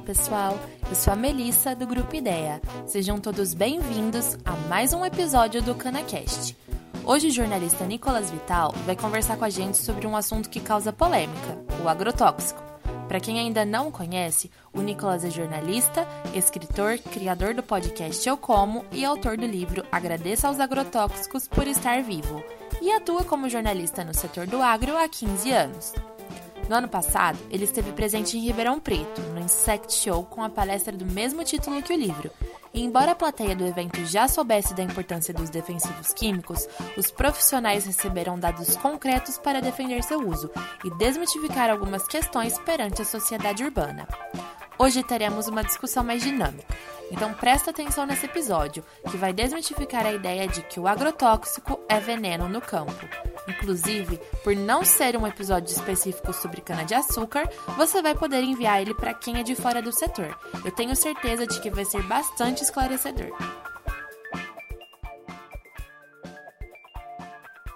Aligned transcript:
pessoal! 0.00 0.58
Eu 0.88 0.94
sou 0.94 1.12
a 1.12 1.16
Melissa, 1.16 1.74
do 1.74 1.86
Grupo 1.86 2.14
Ideia. 2.16 2.60
Sejam 2.86 3.18
todos 3.18 3.54
bem-vindos 3.54 4.36
a 4.44 4.52
mais 4.68 4.92
um 4.92 5.04
episódio 5.04 5.62
do 5.62 5.74
CanaCast. 5.74 6.56
Hoje 7.04 7.28
o 7.28 7.30
jornalista 7.30 7.84
Nicolas 7.84 8.30
Vital 8.30 8.72
vai 8.86 8.96
conversar 8.96 9.36
com 9.36 9.44
a 9.44 9.50
gente 9.50 9.78
sobre 9.78 10.06
um 10.06 10.16
assunto 10.16 10.48
que 10.48 10.60
causa 10.60 10.92
polêmica, 10.92 11.58
o 11.82 11.88
agrotóxico. 11.88 12.62
Para 13.08 13.20
quem 13.20 13.38
ainda 13.38 13.64
não 13.64 13.90
conhece, 13.90 14.50
o 14.72 14.80
Nicolas 14.80 15.24
é 15.24 15.30
jornalista, 15.30 16.06
escritor, 16.34 16.98
criador 16.98 17.54
do 17.54 17.62
podcast 17.62 18.28
Eu 18.28 18.36
Como 18.36 18.84
e 18.92 19.04
autor 19.04 19.36
do 19.36 19.46
livro 19.46 19.84
Agradeça 19.90 20.48
aos 20.48 20.60
Agrotóxicos 20.60 21.48
por 21.48 21.66
Estar 21.66 22.02
Vivo, 22.02 22.42
e 22.80 22.90
atua 22.92 23.24
como 23.24 23.48
jornalista 23.48 24.04
no 24.04 24.14
setor 24.14 24.46
do 24.46 24.62
agro 24.62 24.96
há 24.96 25.08
15 25.08 25.50
anos. 25.50 25.92
No 26.70 26.76
ano 26.76 26.86
passado, 26.86 27.36
ele 27.50 27.64
esteve 27.64 27.90
presente 27.90 28.38
em 28.38 28.42
Ribeirão 28.42 28.78
Preto, 28.78 29.20
no 29.34 29.40
Insect 29.40 29.92
Show, 29.92 30.22
com 30.22 30.40
a 30.40 30.48
palestra 30.48 30.96
do 30.96 31.04
mesmo 31.04 31.42
título 31.42 31.82
que 31.82 31.92
o 31.92 31.96
livro. 31.96 32.30
E 32.72 32.80
embora 32.80 33.10
a 33.10 33.14
plateia 33.16 33.56
do 33.56 33.66
evento 33.66 34.04
já 34.04 34.28
soubesse 34.28 34.72
da 34.72 34.84
importância 34.84 35.34
dos 35.34 35.50
defensivos 35.50 36.12
químicos, 36.12 36.68
os 36.96 37.10
profissionais 37.10 37.86
receberam 37.86 38.38
dados 38.38 38.76
concretos 38.76 39.36
para 39.36 39.60
defender 39.60 40.04
seu 40.04 40.24
uso 40.24 40.48
e 40.84 40.96
desmitificar 40.96 41.70
algumas 41.70 42.06
questões 42.06 42.56
perante 42.60 43.02
a 43.02 43.04
sociedade 43.04 43.64
urbana. 43.64 44.06
Hoje 44.78 45.02
teremos 45.02 45.48
uma 45.48 45.64
discussão 45.64 46.04
mais 46.04 46.22
dinâmica, 46.22 46.72
então 47.10 47.32
presta 47.34 47.70
atenção 47.70 48.06
nesse 48.06 48.26
episódio, 48.26 48.84
que 49.10 49.16
vai 49.16 49.32
desmitificar 49.32 50.06
a 50.06 50.12
ideia 50.12 50.46
de 50.46 50.62
que 50.62 50.78
o 50.78 50.86
agrotóxico 50.86 51.80
é 51.88 51.98
veneno 51.98 52.48
no 52.48 52.60
campo. 52.60 53.08
Inclusive, 53.48 54.18
por 54.44 54.54
não 54.54 54.84
ser 54.84 55.16
um 55.16 55.26
episódio 55.26 55.72
específico 55.72 56.32
sobre 56.32 56.60
cana-de-açúcar, 56.60 57.48
você 57.76 58.00
vai 58.00 58.14
poder 58.14 58.42
enviar 58.42 58.80
ele 58.80 58.94
para 58.94 59.14
quem 59.14 59.38
é 59.38 59.42
de 59.42 59.54
fora 59.54 59.82
do 59.82 59.92
setor. 59.92 60.38
Eu 60.64 60.72
tenho 60.72 60.94
certeza 60.94 61.46
de 61.46 61.60
que 61.60 61.70
vai 61.70 61.84
ser 61.84 62.02
bastante 62.02 62.62
esclarecedor. 62.62 63.30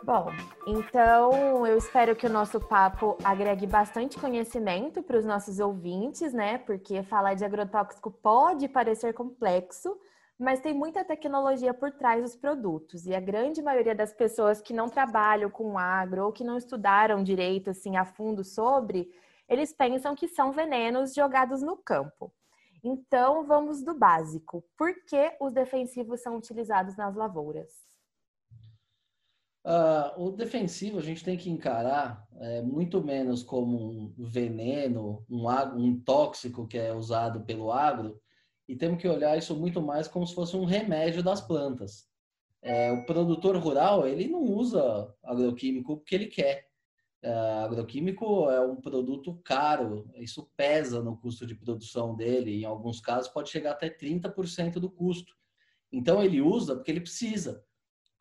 Bom, 0.04 0.26
então 0.66 1.66
eu 1.66 1.78
espero 1.78 2.14
que 2.14 2.26
o 2.26 2.30
nosso 2.30 2.60
papo 2.60 3.16
agregue 3.24 3.66
bastante 3.66 4.20
conhecimento 4.20 5.02
para 5.02 5.16
os 5.16 5.24
nossos 5.24 5.58
ouvintes, 5.58 6.34
né? 6.34 6.58
Porque 6.58 7.02
falar 7.02 7.32
de 7.32 7.42
agrotóxico 7.42 8.10
pode 8.10 8.68
parecer 8.68 9.14
complexo, 9.14 9.98
mas 10.38 10.60
tem 10.60 10.74
muita 10.74 11.06
tecnologia 11.06 11.72
por 11.72 11.90
trás 11.90 12.22
dos 12.22 12.36
produtos. 12.36 13.06
E 13.06 13.14
a 13.14 13.20
grande 13.20 13.62
maioria 13.62 13.94
das 13.94 14.12
pessoas 14.12 14.60
que 14.60 14.74
não 14.74 14.90
trabalham 14.90 15.48
com 15.48 15.78
agro 15.78 16.26
ou 16.26 16.32
que 16.32 16.44
não 16.44 16.58
estudaram 16.58 17.24
direito 17.24 17.70
assim 17.70 17.96
a 17.96 18.04
fundo 18.04 18.44
sobre, 18.44 19.10
eles 19.48 19.72
pensam 19.72 20.14
que 20.14 20.28
são 20.28 20.52
venenos 20.52 21.14
jogados 21.14 21.62
no 21.62 21.78
campo. 21.78 22.30
Então, 22.84 23.42
vamos 23.46 23.82
do 23.82 23.98
básico. 23.98 24.62
Por 24.76 24.94
que 25.06 25.34
os 25.40 25.54
defensivos 25.54 26.20
são 26.20 26.36
utilizados 26.36 26.94
nas 26.94 27.16
lavouras? 27.16 27.93
Uh, 29.64 30.26
o 30.26 30.30
defensivo 30.30 30.98
a 30.98 31.02
gente 31.02 31.24
tem 31.24 31.38
que 31.38 31.48
encarar 31.48 32.28
é, 32.38 32.60
muito 32.60 33.02
menos 33.02 33.42
como 33.42 33.78
um 33.78 34.14
veneno, 34.18 35.24
um, 35.30 35.48
um 35.48 35.98
tóxico 36.00 36.66
que 36.66 36.76
é 36.76 36.92
usado 36.92 37.44
pelo 37.46 37.72
agro, 37.72 38.20
e 38.68 38.76
temos 38.76 39.00
que 39.00 39.08
olhar 39.08 39.38
isso 39.38 39.56
muito 39.56 39.80
mais 39.80 40.06
como 40.06 40.26
se 40.26 40.34
fosse 40.34 40.54
um 40.54 40.66
remédio 40.66 41.22
das 41.22 41.40
plantas. 41.40 42.06
É, 42.60 42.92
o 42.92 43.06
produtor 43.06 43.56
rural 43.56 44.06
ele 44.06 44.28
não 44.28 44.42
usa 44.42 45.14
agroquímico 45.22 45.96
porque 45.96 46.14
ele 46.14 46.26
quer. 46.26 46.66
É, 47.22 47.30
agroquímico 47.64 48.50
é 48.50 48.60
um 48.60 48.76
produto 48.76 49.40
caro, 49.44 50.10
isso 50.16 50.50
pesa 50.58 51.02
no 51.02 51.16
custo 51.16 51.46
de 51.46 51.54
produção 51.54 52.14
dele, 52.14 52.60
em 52.60 52.64
alguns 52.66 53.00
casos 53.00 53.30
pode 53.30 53.48
chegar 53.48 53.72
até 53.72 53.88
30% 53.88 54.74
do 54.74 54.90
custo. 54.90 55.34
Então 55.90 56.22
ele 56.22 56.42
usa 56.42 56.74
porque 56.74 56.90
ele 56.90 57.00
precisa, 57.00 57.64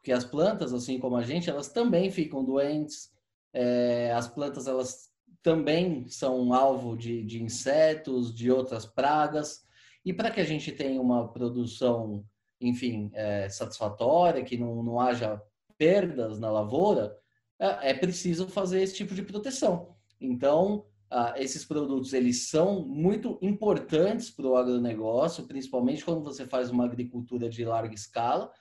porque 0.03 0.11
as 0.11 0.25
plantas, 0.25 0.73
assim 0.73 0.99
como 0.99 1.15
a 1.15 1.23
gente, 1.23 1.49
elas 1.49 1.69
também 1.69 2.11
ficam 2.11 2.43
doentes. 2.43 3.09
É, 3.53 4.11
as 4.11 4.27
plantas 4.27 4.67
elas 4.67 5.09
também 5.41 6.05
são 6.09 6.53
alvo 6.53 6.97
de, 6.97 7.23
de 7.23 7.41
insetos, 7.41 8.35
de 8.35 8.51
outras 8.51 8.85
pragas. 8.85 9.63
E 10.03 10.11
para 10.11 10.29
que 10.29 10.41
a 10.41 10.43
gente 10.43 10.73
tenha 10.73 11.01
uma 11.01 11.31
produção, 11.31 12.25
enfim, 12.59 13.11
é, 13.13 13.47
satisfatória, 13.47 14.43
que 14.43 14.57
não, 14.57 14.83
não 14.83 14.99
haja 14.99 15.41
perdas 15.77 16.37
na 16.37 16.51
lavoura, 16.51 17.17
é, 17.57 17.91
é 17.91 17.93
preciso 17.93 18.49
fazer 18.49 18.81
esse 18.81 18.95
tipo 18.95 19.15
de 19.15 19.23
proteção. 19.23 19.95
Então, 20.19 20.85
ah, 21.09 21.33
esses 21.37 21.63
produtos 21.63 22.11
eles 22.11 22.49
são 22.49 22.85
muito 22.85 23.39
importantes 23.41 24.29
para 24.29 24.47
o 24.47 24.57
agronegócio, 24.57 25.47
principalmente 25.47 26.03
quando 26.03 26.25
você 26.25 26.45
faz 26.45 26.69
uma 26.69 26.83
agricultura 26.83 27.47
de 27.47 27.63
larga 27.63 27.95
escala. 27.95 28.51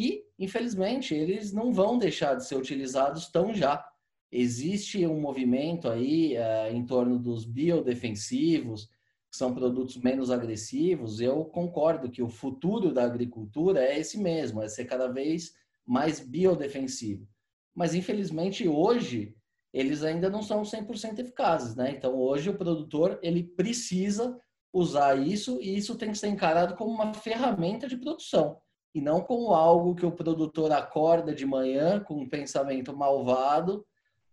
E, 0.00 0.24
infelizmente, 0.38 1.14
eles 1.14 1.52
não 1.52 1.74
vão 1.74 1.98
deixar 1.98 2.34
de 2.34 2.46
ser 2.46 2.56
utilizados 2.56 3.28
tão 3.28 3.52
já. 3.52 3.86
Existe 4.32 5.06
um 5.06 5.20
movimento 5.20 5.90
aí 5.90 6.36
é, 6.36 6.72
em 6.72 6.86
torno 6.86 7.18
dos 7.18 7.44
biodefensivos, 7.44 8.86
que 9.30 9.36
são 9.36 9.54
produtos 9.54 9.98
menos 9.98 10.30
agressivos, 10.30 11.20
eu 11.20 11.44
concordo 11.44 12.10
que 12.10 12.22
o 12.22 12.30
futuro 12.30 12.94
da 12.94 13.04
agricultura 13.04 13.84
é 13.84 13.98
esse 13.98 14.18
mesmo, 14.18 14.62
é 14.62 14.68
ser 14.68 14.86
cada 14.86 15.06
vez 15.06 15.52
mais 15.86 16.18
biodefensivo. 16.18 17.28
Mas, 17.76 17.94
infelizmente, 17.94 18.66
hoje, 18.66 19.36
eles 19.70 20.02
ainda 20.02 20.30
não 20.30 20.42
são 20.42 20.62
100% 20.62 21.18
eficazes, 21.18 21.76
né? 21.76 21.90
Então, 21.90 22.14
hoje, 22.14 22.48
o 22.48 22.56
produtor, 22.56 23.18
ele 23.22 23.42
precisa 23.42 24.40
usar 24.72 25.18
isso 25.18 25.60
e 25.60 25.76
isso 25.76 25.94
tem 25.98 26.10
que 26.10 26.18
ser 26.18 26.28
encarado 26.28 26.74
como 26.74 26.90
uma 26.90 27.12
ferramenta 27.12 27.86
de 27.86 27.98
produção 27.98 28.58
e 28.94 29.00
não 29.00 29.20
como 29.20 29.54
algo 29.54 29.94
que 29.94 30.04
o 30.04 30.12
produtor 30.12 30.72
acorda 30.72 31.34
de 31.34 31.46
manhã 31.46 32.00
com 32.00 32.14
um 32.14 32.28
pensamento 32.28 32.96
malvado 32.96 33.86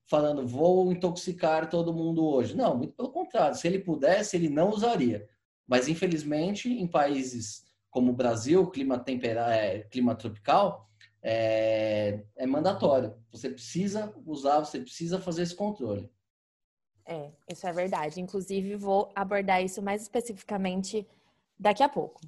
falando 0.08 0.48
vou 0.48 0.92
intoxicar 0.92 1.70
todo 1.70 1.94
mundo 1.94 2.26
hoje. 2.26 2.56
Não, 2.56 2.76
muito 2.76 2.94
pelo 2.94 3.12
contrário. 3.12 3.56
Se 3.56 3.68
ele 3.68 3.80
pudesse, 3.80 4.38
ele 4.38 4.50
não 4.50 4.70
usaria. 4.70 5.28
Mas 5.68 5.88
infelizmente, 5.88 6.70
em 6.70 6.88
países 6.88 7.66
como 7.90 8.12
o 8.12 8.16
Brasil, 8.16 8.70
clima 8.70 8.98
temperado, 8.98 9.52
é, 9.52 9.80
clima 9.80 10.16
tropical, 10.16 10.88
é, 11.22 12.24
é 12.36 12.46
mandatório. 12.46 13.16
Você 13.32 13.50
precisa 13.50 14.14
usar, 14.26 14.60
você 14.60 14.80
precisa 14.80 15.20
fazer 15.20 15.44
esse 15.44 15.56
controle. 15.56 16.10
É, 17.06 17.32
isso 17.50 17.68
é 17.68 17.74
verdade. 17.74 18.22
Inclusive, 18.22 18.76
vou 18.76 19.12
abordar 19.16 19.64
isso 19.64 19.82
mais 19.82 20.02
especificamente 20.02 21.08
daqui 21.60 21.84
a 21.84 21.90
pouco. 21.90 22.22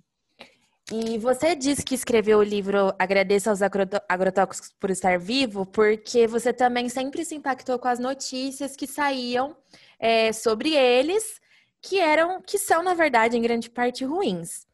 E 0.92 1.20
você 1.20 1.56
disse 1.56 1.86
que 1.86 1.94
escreveu 1.94 2.40
o 2.40 2.44
livro 2.44 2.92
Agradeça 2.98 3.52
aos 3.52 3.60
Agrotóxicos 3.62 4.74
por 4.80 4.90
Estar 4.90 5.20
Vivo, 5.20 5.64
porque 5.64 6.26
você 6.26 6.52
também 6.52 6.90
sempre 6.90 7.24
se 7.24 7.36
impactou 7.36 7.78
com 7.78 7.88
as 7.88 8.00
notícias 8.00 8.76
que 8.76 8.88
saíam 8.88 9.56
é, 10.00 10.34
sobre 10.34 10.74
eles, 10.74 11.40
que 11.80 12.00
eram, 12.00 12.42
que 12.42 12.58
são, 12.58 12.82
na 12.82 12.96
verdade, 12.96 13.38
em 13.38 13.42
grande 13.42 13.70
parte 13.70 14.04
ruins. 14.04 14.68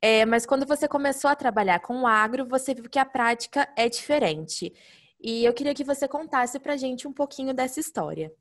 É, 0.00 0.24
mas 0.24 0.46
quando 0.46 0.64
você 0.64 0.88
começou 0.88 1.28
a 1.28 1.36
trabalhar 1.36 1.80
com 1.80 2.02
o 2.02 2.06
agro, 2.06 2.46
você 2.46 2.72
viu 2.72 2.88
que 2.88 2.98
a 2.98 3.04
prática 3.04 3.68
é 3.76 3.86
diferente. 3.86 4.72
E 5.20 5.44
eu 5.44 5.52
queria 5.52 5.74
que 5.74 5.84
você 5.84 6.08
contasse 6.08 6.58
para 6.58 6.72
a 6.72 6.78
gente 6.78 7.06
um 7.06 7.12
pouquinho 7.12 7.52
dessa 7.52 7.78
história. 7.78 8.32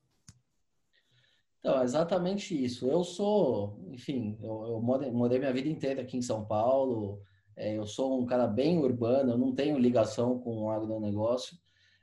Então, 1.60 1.80
é 1.82 1.84
exatamente 1.84 2.62
isso. 2.64 2.90
Eu 2.90 3.04
sou, 3.04 3.80
enfim, 3.92 4.38
eu, 4.42 4.66
eu 4.68 4.82
morei, 4.82 5.12
morei, 5.12 5.40
minha 5.40 5.54
vida 5.54 5.68
inteira 5.68 6.02
aqui 6.02 6.18
em 6.18 6.22
São 6.22 6.46
Paulo. 6.46 7.22
É, 7.56 7.78
eu 7.78 7.86
sou 7.86 8.20
um 8.22 8.26
cara 8.26 8.48
bem 8.48 8.78
urbano, 8.80 9.34
eu 9.34 9.38
não 9.38 9.54
tenho 9.54 9.78
ligação 9.78 10.40
com 10.40 10.64
o 10.64 10.72
agronegócio. 10.72 11.58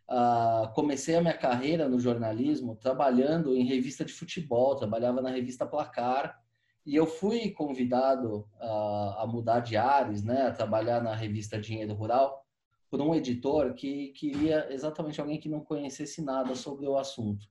Ah, 0.09 0.71
comecei 0.75 1.17
a 1.17 1.21
minha 1.21 1.37
carreira 1.37 1.89
no 1.89 1.99
jornalismo 1.99 2.77
trabalhando 2.77 3.55
em 3.57 3.65
revista 3.65 4.05
de 4.05 4.13
futebol, 4.13 4.77
trabalhava 4.77 5.23
na 5.23 5.31
revista 5.31 5.67
Placar. 5.67 6.41
E 6.85 6.95
eu 6.95 7.07
fui 7.07 7.51
convidado 7.51 8.49
a, 8.61 9.23
a 9.23 9.27
mudar 9.27 9.61
de 9.61 9.77
ares, 9.77 10.23
né, 10.23 10.43
a 10.43 10.53
trabalhar 10.53 11.03
na 11.03 11.15
revista 11.15 11.61
Dinheiro 11.61 11.95
Rural, 11.95 12.47
por 12.89 13.01
um 13.01 13.15
editor 13.15 13.75
que 13.75 14.09
queria 14.13 14.73
exatamente 14.73 15.21
alguém 15.21 15.41
que 15.41 15.49
não 15.49 15.61
conhecesse 15.61 16.23
nada 16.23 16.55
sobre 16.55 16.87
o 16.87 16.97
assunto. 16.97 17.47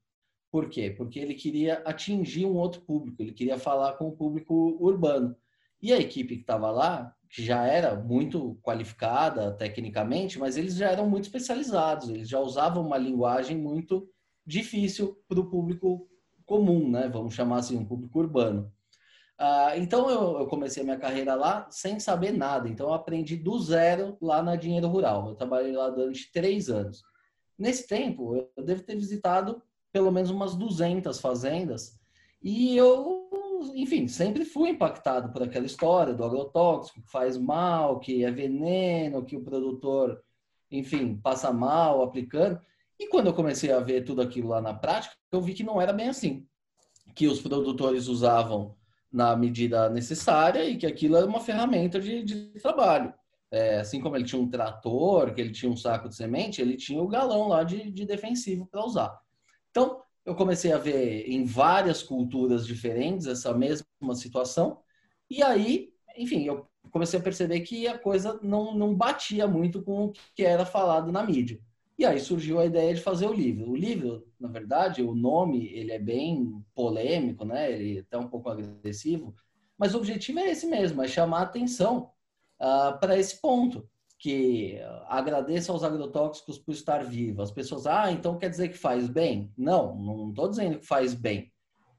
Por 0.56 0.70
quê? 0.70 0.90
Porque 0.90 1.20
ele 1.20 1.34
queria 1.34 1.82
atingir 1.84 2.46
um 2.46 2.56
outro 2.56 2.80
público, 2.80 3.22
ele 3.22 3.34
queria 3.34 3.60
falar 3.60 3.92
com 3.98 4.08
o 4.08 4.16
público 4.16 4.78
urbano. 4.80 5.36
E 5.82 5.92
a 5.92 5.98
equipe 5.98 6.36
que 6.36 6.42
estava 6.44 6.72
lá, 6.72 7.14
que 7.30 7.44
já 7.44 7.68
era 7.68 7.94
muito 7.94 8.58
qualificada 8.64 9.52
tecnicamente, 9.52 10.40
mas 10.40 10.56
eles 10.56 10.76
já 10.76 10.90
eram 10.90 11.10
muito 11.10 11.26
especializados, 11.26 12.08
eles 12.08 12.30
já 12.30 12.40
usavam 12.40 12.86
uma 12.86 12.98
linguagem 12.98 13.58
muito 13.58 14.10
difícil 14.46 15.22
para 15.28 15.42
o 15.42 15.50
público 15.50 16.08
comum, 16.46 16.90
né? 16.90 17.10
Vamos 17.10 17.34
chamar 17.34 17.58
assim, 17.58 17.76
um 17.76 17.84
público 17.84 18.18
urbano. 18.18 18.72
Ah, 19.38 19.74
então 19.76 20.10
eu, 20.10 20.40
eu, 20.40 20.48
comecei 20.48 20.84
a 20.84 20.86
minha 20.86 20.98
carreira 20.98 21.36
lá 21.36 21.68
sem 21.70 22.00
saber 22.00 22.32
nada, 22.32 22.70
então 22.70 22.88
eu 22.88 22.94
aprendi 22.94 23.36
do 23.36 23.60
zero 23.60 24.18
lá 24.22 24.42
na 24.42 24.56
Dinheiro 24.56 24.88
Rural. 24.88 25.28
Eu 25.28 25.36
trabalhei 25.36 25.74
lá 25.74 25.90
durante 25.90 26.32
três 26.32 26.70
anos. 26.70 27.04
Nesse 27.60 27.86
tempo, 27.86 28.50
eu 28.56 28.64
devo 28.64 28.84
ter 28.84 28.96
visitado 28.96 29.62
pelo 29.96 30.12
menos 30.12 30.30
umas 30.30 30.58
200 30.58 31.22
fazendas. 31.22 31.98
E 32.44 32.76
eu 32.76 33.30
enfim, 33.74 34.10
sempre 34.10 34.44
fui 34.44 34.72
impactado 34.72 35.32
por 35.32 35.42
aquela 35.42 35.66
história 35.66 36.14
do 36.14 36.26
agrotóxico 36.26 37.02
que 37.02 37.10
faz 37.10 37.38
mal, 37.38 37.98
que 38.02 38.26
é 38.26 38.30
veneno, 38.30 39.24
que 39.24 39.38
o 39.38 39.42
produtor, 39.42 40.22
enfim, 40.70 41.16
passa 41.16 41.54
mal 41.54 42.04
aplicando. 42.04 42.60
E 43.00 43.08
quando 43.08 43.28
eu 43.28 43.34
comecei 43.34 43.72
a 43.72 43.80
ver 43.80 44.04
tudo 44.04 44.22
aquilo 44.22 44.50
lá 44.50 44.62
na 44.62 44.74
prática, 44.74 45.16
eu 45.32 45.40
vi 45.42 45.54
que 45.54 45.64
não 45.64 45.82
era 45.82 45.94
bem 45.94 46.10
assim. 46.10 46.46
Que 47.16 47.28
os 47.28 47.40
produtores 47.40 48.08
usavam 48.10 48.76
na 49.10 49.34
medida 49.34 49.90
necessária 49.90 50.66
e 50.66 50.76
que 50.76 50.86
aquilo 50.86 51.16
era 51.16 51.26
uma 51.26 51.40
ferramenta 51.40 52.02
de, 52.02 52.22
de 52.22 52.48
trabalho. 52.60 53.14
É, 53.50 53.80
assim 53.80 54.02
como 54.02 54.18
ele 54.18 54.26
tinha 54.26 54.42
um 54.42 54.50
trator, 54.50 55.34
que 55.34 55.40
ele 55.40 55.54
tinha 55.54 55.72
um 55.72 55.78
saco 55.78 56.10
de 56.10 56.18
semente, 56.18 56.62
ele 56.62 56.76
tinha 56.76 57.02
o 57.02 57.08
galão 57.08 57.48
lá 57.48 57.64
de, 57.64 57.90
de 57.90 58.06
defensivo 58.06 58.66
para 58.66 58.86
usar. 58.86 59.25
Então, 59.76 60.02
eu 60.24 60.34
comecei 60.34 60.72
a 60.72 60.78
ver 60.78 61.30
em 61.30 61.44
várias 61.44 62.02
culturas 62.02 62.66
diferentes 62.66 63.28
essa 63.28 63.54
mesma 63.54 64.16
situação, 64.16 64.80
e 65.30 65.44
aí, 65.44 65.92
enfim, 66.18 66.46
eu 66.46 66.66
comecei 66.90 67.20
a 67.20 67.22
perceber 67.22 67.60
que 67.60 67.86
a 67.86 68.00
coisa 68.00 68.40
não, 68.42 68.74
não 68.74 68.96
batia 68.96 69.46
muito 69.46 69.84
com 69.84 70.06
o 70.06 70.14
que 70.34 70.46
era 70.46 70.66
falado 70.66 71.12
na 71.12 71.22
mídia. 71.24 71.60
E 72.00 72.06
aí 72.06 72.22
surgiu 72.22 72.58
a 72.58 72.66
ideia 72.66 72.94
de 72.94 73.02
fazer 73.02 73.28
o 73.28 73.34
livro. 73.34 73.70
O 73.70 73.76
livro, 73.76 74.26
na 74.40 74.48
verdade, 74.48 75.02
o 75.02 75.14
nome, 75.14 75.68
ele 75.68 75.92
é 75.92 76.00
bem 76.00 76.64
polêmico, 76.74 77.44
né? 77.44 77.70
Ele 77.70 77.98
é 77.98 78.02
até 78.02 78.18
um 78.18 78.30
pouco 78.30 78.50
agressivo, 78.50 79.36
mas 79.78 79.94
o 79.94 79.98
objetivo 79.98 80.40
é 80.40 80.52
esse 80.52 80.68
mesmo, 80.68 81.04
é 81.04 81.08
chamar 81.08 81.42
atenção 81.42 82.12
uh, 82.62 82.98
para 82.98 83.20
esse 83.20 83.42
ponto, 83.42 83.90
que 84.18 84.80
agradeça 85.08 85.72
aos 85.72 85.84
agrotóxicos 85.84 86.58
por 86.58 86.72
estar 86.72 87.04
vivo. 87.04 87.42
As 87.42 87.52
pessoas, 87.52 87.86
ah, 87.86 88.12
então 88.12 88.38
quer 88.38 88.50
dizer 88.50 88.70
que 88.70 88.78
faz 88.78 89.08
bem? 89.08 89.52
Não, 89.58 89.96
não 89.96 90.30
estou 90.30 90.50
dizendo 90.50 90.80
que 90.80 90.86
faz 90.86 91.14
bem. 91.14 91.52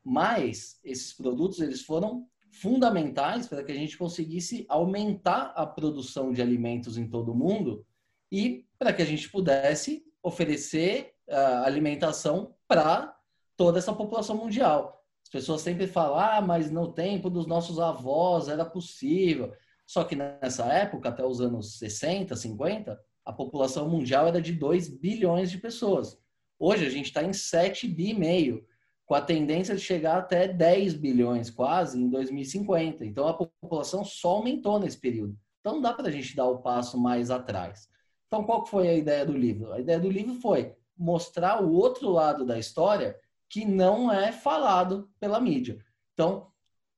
Mas 0.02 0.80
esses 0.84 1.12
produtos, 1.12 1.60
eles 1.60 1.82
foram 1.82 2.26
fundamentais 2.52 3.46
para 3.46 3.62
que 3.62 3.72
a 3.72 3.74
gente 3.74 3.98
conseguisse 3.98 4.64
aumentar 4.68 5.52
a 5.54 5.66
produção 5.66 6.32
de 6.32 6.40
alimentos 6.40 6.96
em 6.96 7.08
todo 7.08 7.32
o 7.32 7.34
mundo 7.34 7.84
e 8.32 8.64
para 8.78 8.92
que 8.92 9.02
a 9.02 9.06
gente 9.06 9.28
pudesse 9.30 10.02
oferecer 10.22 11.14
uh, 11.28 11.64
alimentação 11.64 12.54
para 12.66 13.14
toda 13.56 13.78
essa 13.78 13.92
população 13.92 14.36
mundial. 14.36 15.04
As 15.22 15.28
pessoas 15.28 15.60
sempre 15.60 15.86
falam, 15.86 16.18
ah, 16.18 16.40
mas 16.40 16.70
no 16.70 16.92
tempo 16.92 17.28
dos 17.28 17.46
nossos 17.46 17.78
avós 17.78 18.48
era 18.48 18.64
possível. 18.64 19.52
Só 19.86 20.02
que 20.02 20.16
nessa 20.16 20.64
época, 20.66 21.08
até 21.08 21.24
os 21.24 21.40
anos 21.40 21.78
60, 21.78 22.34
50, 22.34 23.00
a 23.24 23.32
população 23.32 23.88
mundial 23.88 24.26
era 24.26 24.42
de 24.42 24.52
2 24.52 24.88
bilhões 24.88 25.50
de 25.50 25.58
pessoas. 25.58 26.18
Hoje 26.58 26.84
a 26.86 26.90
gente 26.90 27.06
está 27.06 27.22
em 27.22 27.32
7 27.32 27.86
bi 27.86 28.10
e 28.10 28.14
meio, 28.14 28.66
com 29.04 29.14
a 29.14 29.20
tendência 29.20 29.74
de 29.76 29.80
chegar 29.80 30.18
até 30.18 30.48
10 30.48 30.94
bilhões 30.94 31.48
quase 31.50 32.00
em 32.00 32.10
2050. 32.10 33.04
Então 33.04 33.28
a 33.28 33.34
população 33.34 34.04
só 34.04 34.30
aumentou 34.30 34.80
nesse 34.80 34.98
período. 34.98 35.38
Então 35.60 35.74
não 35.74 35.82
dá 35.82 35.92
para 35.92 36.08
a 36.08 36.10
gente 36.10 36.34
dar 36.34 36.46
o 36.46 36.58
passo 36.58 36.98
mais 36.98 37.30
atrás. 37.30 37.88
Então 38.26 38.42
qual 38.42 38.66
foi 38.66 38.88
a 38.88 38.94
ideia 38.94 39.24
do 39.24 39.36
livro? 39.36 39.72
A 39.72 39.80
ideia 39.80 40.00
do 40.00 40.10
livro 40.10 40.34
foi 40.34 40.74
mostrar 40.96 41.62
o 41.62 41.72
outro 41.72 42.10
lado 42.10 42.44
da 42.44 42.58
história 42.58 43.16
que 43.48 43.64
não 43.64 44.12
é 44.12 44.32
falado 44.32 45.08
pela 45.20 45.40
mídia. 45.40 45.78
Então, 46.14 46.48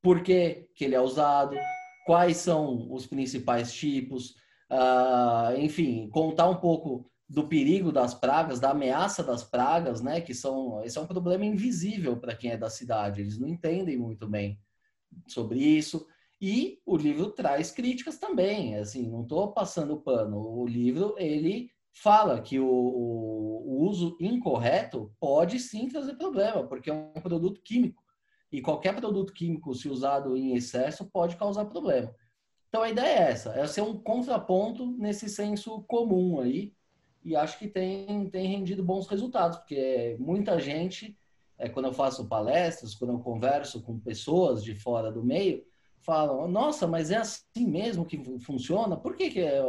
por 0.00 0.22
que, 0.22 0.68
que 0.74 0.84
ele 0.84 0.94
é 0.94 1.00
usado? 1.00 1.56
Quais 2.08 2.38
são 2.38 2.90
os 2.90 3.06
principais 3.06 3.70
tipos, 3.70 4.30
uh, 4.72 5.54
enfim, 5.58 6.08
contar 6.08 6.48
um 6.48 6.56
pouco 6.56 7.04
do 7.28 7.46
perigo 7.46 7.92
das 7.92 8.14
pragas, 8.14 8.58
da 8.58 8.70
ameaça 8.70 9.22
das 9.22 9.44
pragas, 9.44 10.00
né? 10.00 10.18
Que 10.22 10.32
são, 10.32 10.82
esse 10.82 10.96
é 10.96 11.02
um 11.02 11.06
problema 11.06 11.44
invisível 11.44 12.16
para 12.16 12.34
quem 12.34 12.52
é 12.52 12.56
da 12.56 12.70
cidade, 12.70 13.20
eles 13.20 13.38
não 13.38 13.46
entendem 13.46 13.98
muito 13.98 14.26
bem 14.26 14.58
sobre 15.26 15.58
isso. 15.58 16.06
E 16.40 16.80
o 16.86 16.96
livro 16.96 17.30
traz 17.32 17.70
críticas 17.70 18.16
também, 18.16 18.76
assim, 18.76 19.06
não 19.06 19.20
estou 19.20 19.52
passando 19.52 20.00
pano. 20.00 20.38
O 20.38 20.66
livro, 20.66 21.14
ele 21.18 21.70
fala 21.92 22.40
que 22.40 22.58
o, 22.58 22.66
o, 22.66 23.86
uso 23.86 24.16
incorreto 24.18 25.14
pode 25.20 25.58
sim 25.58 25.88
trazer 25.88 26.14
problema, 26.14 26.66
porque 26.66 26.88
é 26.88 26.94
um 26.94 27.20
produto 27.20 27.60
químico 27.60 28.02
e 28.50 28.60
qualquer 28.60 28.94
produto 28.94 29.32
químico, 29.32 29.74
se 29.74 29.88
usado 29.88 30.36
em 30.36 30.54
excesso, 30.54 31.04
pode 31.06 31.36
causar 31.36 31.66
problema. 31.66 32.14
Então 32.68 32.82
a 32.82 32.90
ideia 32.90 33.18
é 33.18 33.30
essa, 33.30 33.50
é 33.50 33.66
ser 33.66 33.82
um 33.82 33.98
contraponto 33.98 34.86
nesse 34.98 35.28
senso 35.28 35.82
comum 35.82 36.40
aí, 36.40 36.72
e 37.24 37.34
acho 37.36 37.58
que 37.58 37.68
tem, 37.68 38.28
tem 38.30 38.46
rendido 38.46 38.82
bons 38.82 39.06
resultados, 39.06 39.58
porque 39.58 40.16
muita 40.18 40.58
gente, 40.58 41.18
é, 41.58 41.68
quando 41.68 41.86
eu 41.86 41.92
faço 41.92 42.28
palestras, 42.28 42.94
quando 42.94 43.12
eu 43.12 43.18
converso 43.18 43.82
com 43.82 43.98
pessoas 43.98 44.62
de 44.62 44.74
fora 44.74 45.10
do 45.10 45.22
meio, 45.22 45.64
falam, 46.00 46.48
nossa, 46.48 46.86
mas 46.86 47.10
é 47.10 47.16
assim 47.16 47.66
mesmo 47.66 48.04
que 48.04 48.22
funciona? 48.40 48.96
Por 48.96 49.16
que, 49.16 49.30
que 49.30 49.40
é, 49.40 49.60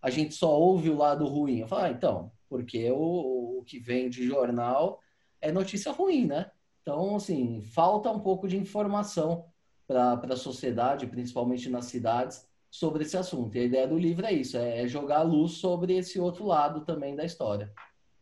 a 0.00 0.10
gente 0.10 0.34
só 0.34 0.58
ouve 0.58 0.90
o 0.90 0.96
lado 0.96 1.26
ruim? 1.26 1.60
Eu 1.60 1.68
falo, 1.68 1.84
ah, 1.84 1.90
então, 1.90 2.32
porque 2.48 2.90
o, 2.90 3.60
o 3.60 3.64
que 3.64 3.78
vem 3.78 4.10
de 4.10 4.26
jornal 4.26 5.00
é 5.40 5.50
notícia 5.50 5.92
ruim, 5.92 6.26
né? 6.26 6.50
Então, 6.82 7.16
assim, 7.16 7.62
falta 7.62 8.10
um 8.10 8.20
pouco 8.20 8.48
de 8.48 8.56
informação 8.56 9.46
para 9.86 10.14
a 10.14 10.36
sociedade, 10.36 11.06
principalmente 11.06 11.70
nas 11.70 11.86
cidades, 11.86 12.46
sobre 12.70 13.04
esse 13.04 13.16
assunto. 13.16 13.56
E 13.56 13.60
a 13.60 13.64
ideia 13.64 13.86
do 13.86 13.98
livro 13.98 14.26
é 14.26 14.32
isso, 14.32 14.56
é, 14.56 14.82
é 14.82 14.88
jogar 14.88 15.22
luz 15.22 15.52
sobre 15.52 15.96
esse 15.96 16.18
outro 16.18 16.44
lado 16.44 16.80
também 16.80 17.14
da 17.14 17.24
história. 17.24 17.72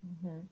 Uhum. 0.03 0.45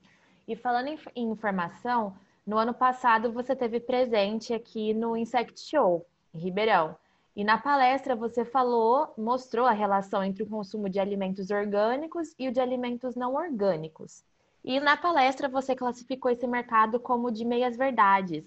E 0.47 0.55
falando 0.55 0.87
em, 0.87 0.97
em 1.15 1.29
informação, 1.29 2.15
no 2.45 2.57
ano 2.57 2.73
passado 2.73 3.31
você 3.31 3.55
teve 3.55 3.79
presente 3.79 4.53
aqui 4.53 4.93
no 4.93 5.15
Insect 5.15 5.59
Show, 5.59 6.07
em 6.33 6.39
Ribeirão. 6.39 6.95
E 7.35 7.43
na 7.43 7.57
palestra 7.57 8.15
você 8.15 8.43
falou, 8.43 9.13
mostrou 9.17 9.67
a 9.67 9.71
relação 9.71 10.23
entre 10.23 10.43
o 10.43 10.47
consumo 10.47 10.89
de 10.89 10.99
alimentos 10.99 11.51
orgânicos 11.51 12.33
e 12.39 12.47
o 12.47 12.51
de 12.51 12.59
alimentos 12.59 13.15
não 13.15 13.35
orgânicos. 13.35 14.23
E 14.63 14.79
na 14.79 14.97
palestra 14.97 15.47
você 15.47 15.75
classificou 15.75 16.29
esse 16.31 16.45
mercado 16.45 16.99
como 16.99 17.31
de 17.31 17.45
meias-verdades. 17.45 18.45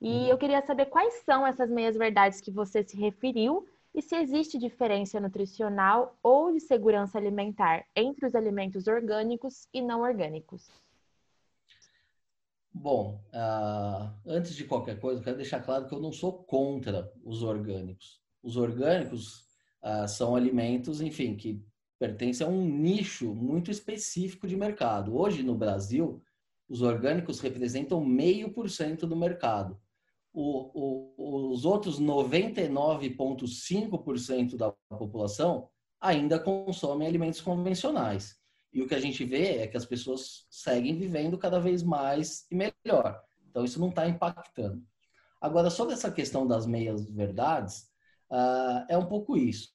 E 0.00 0.08
uhum. 0.08 0.26
eu 0.26 0.38
queria 0.38 0.62
saber 0.62 0.86
quais 0.86 1.14
são 1.24 1.46
essas 1.46 1.70
meias-verdades 1.70 2.40
que 2.40 2.50
você 2.50 2.82
se 2.82 2.96
referiu 2.96 3.66
e 3.94 4.00
se 4.00 4.16
existe 4.16 4.58
diferença 4.58 5.20
nutricional 5.20 6.16
ou 6.22 6.52
de 6.52 6.60
segurança 6.60 7.18
alimentar 7.18 7.84
entre 7.94 8.26
os 8.26 8.34
alimentos 8.34 8.86
orgânicos 8.86 9.68
e 9.72 9.82
não 9.82 10.02
orgânicos. 10.02 10.70
Bom, 12.72 13.20
uh, 13.34 14.14
antes 14.24 14.54
de 14.54 14.64
qualquer 14.64 14.98
coisa, 15.00 15.20
eu 15.20 15.24
quero 15.24 15.36
deixar 15.36 15.60
claro 15.60 15.86
que 15.86 15.94
eu 15.94 16.00
não 16.00 16.12
sou 16.12 16.44
contra 16.44 17.12
os 17.24 17.42
orgânicos. 17.42 18.20
Os 18.42 18.56
orgânicos 18.56 19.40
uh, 19.82 20.06
são 20.06 20.36
alimentos, 20.36 21.00
enfim, 21.00 21.36
que 21.36 21.62
pertence 22.00 22.42
a 22.42 22.48
um 22.48 22.64
nicho 22.64 23.32
muito 23.34 23.70
específico 23.70 24.48
de 24.48 24.56
mercado. 24.56 25.14
Hoje, 25.14 25.42
no 25.42 25.54
Brasil, 25.54 26.22
os 26.66 26.80
orgânicos 26.80 27.40
representam 27.40 28.02
meio 28.02 28.50
por 28.50 28.70
cento 28.70 29.06
do 29.06 29.14
mercado. 29.14 29.78
O, 30.32 31.12
o, 31.18 31.52
os 31.52 31.66
outros 31.66 32.00
99,5% 32.00 34.56
da 34.56 34.72
população 34.88 35.68
ainda 36.00 36.38
consomem 36.38 37.06
alimentos 37.06 37.42
convencionais. 37.42 38.40
E 38.72 38.80
o 38.80 38.88
que 38.88 38.94
a 38.94 39.00
gente 39.00 39.22
vê 39.24 39.58
é 39.58 39.66
que 39.66 39.76
as 39.76 39.84
pessoas 39.84 40.46
seguem 40.48 40.96
vivendo 40.96 41.36
cada 41.36 41.60
vez 41.60 41.82
mais 41.82 42.46
e 42.50 42.54
melhor. 42.54 43.22
Então, 43.50 43.62
isso 43.62 43.78
não 43.78 43.90
está 43.90 44.08
impactando. 44.08 44.82
Agora, 45.38 45.68
sobre 45.68 45.92
essa 45.92 46.10
questão 46.10 46.46
das 46.46 46.66
meias-verdades, 46.66 47.90
uh, 48.30 48.86
é 48.88 48.96
um 48.96 49.04
pouco 49.04 49.36
isso 49.36 49.68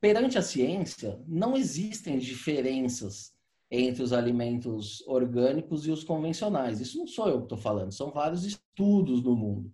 perante 0.00 0.38
a 0.38 0.42
ciência, 0.42 1.20
não 1.26 1.56
existem 1.56 2.18
diferenças 2.18 3.32
entre 3.70 4.02
os 4.02 4.12
alimentos 4.12 5.06
orgânicos 5.06 5.86
e 5.86 5.90
os 5.90 6.02
convencionais. 6.02 6.80
Isso 6.80 6.98
não 6.98 7.06
sou 7.06 7.28
eu 7.28 7.38
que 7.38 7.44
estou 7.44 7.58
falando, 7.58 7.92
são 7.92 8.10
vários 8.10 8.44
estudos 8.44 9.22
no 9.22 9.36
mundo. 9.36 9.72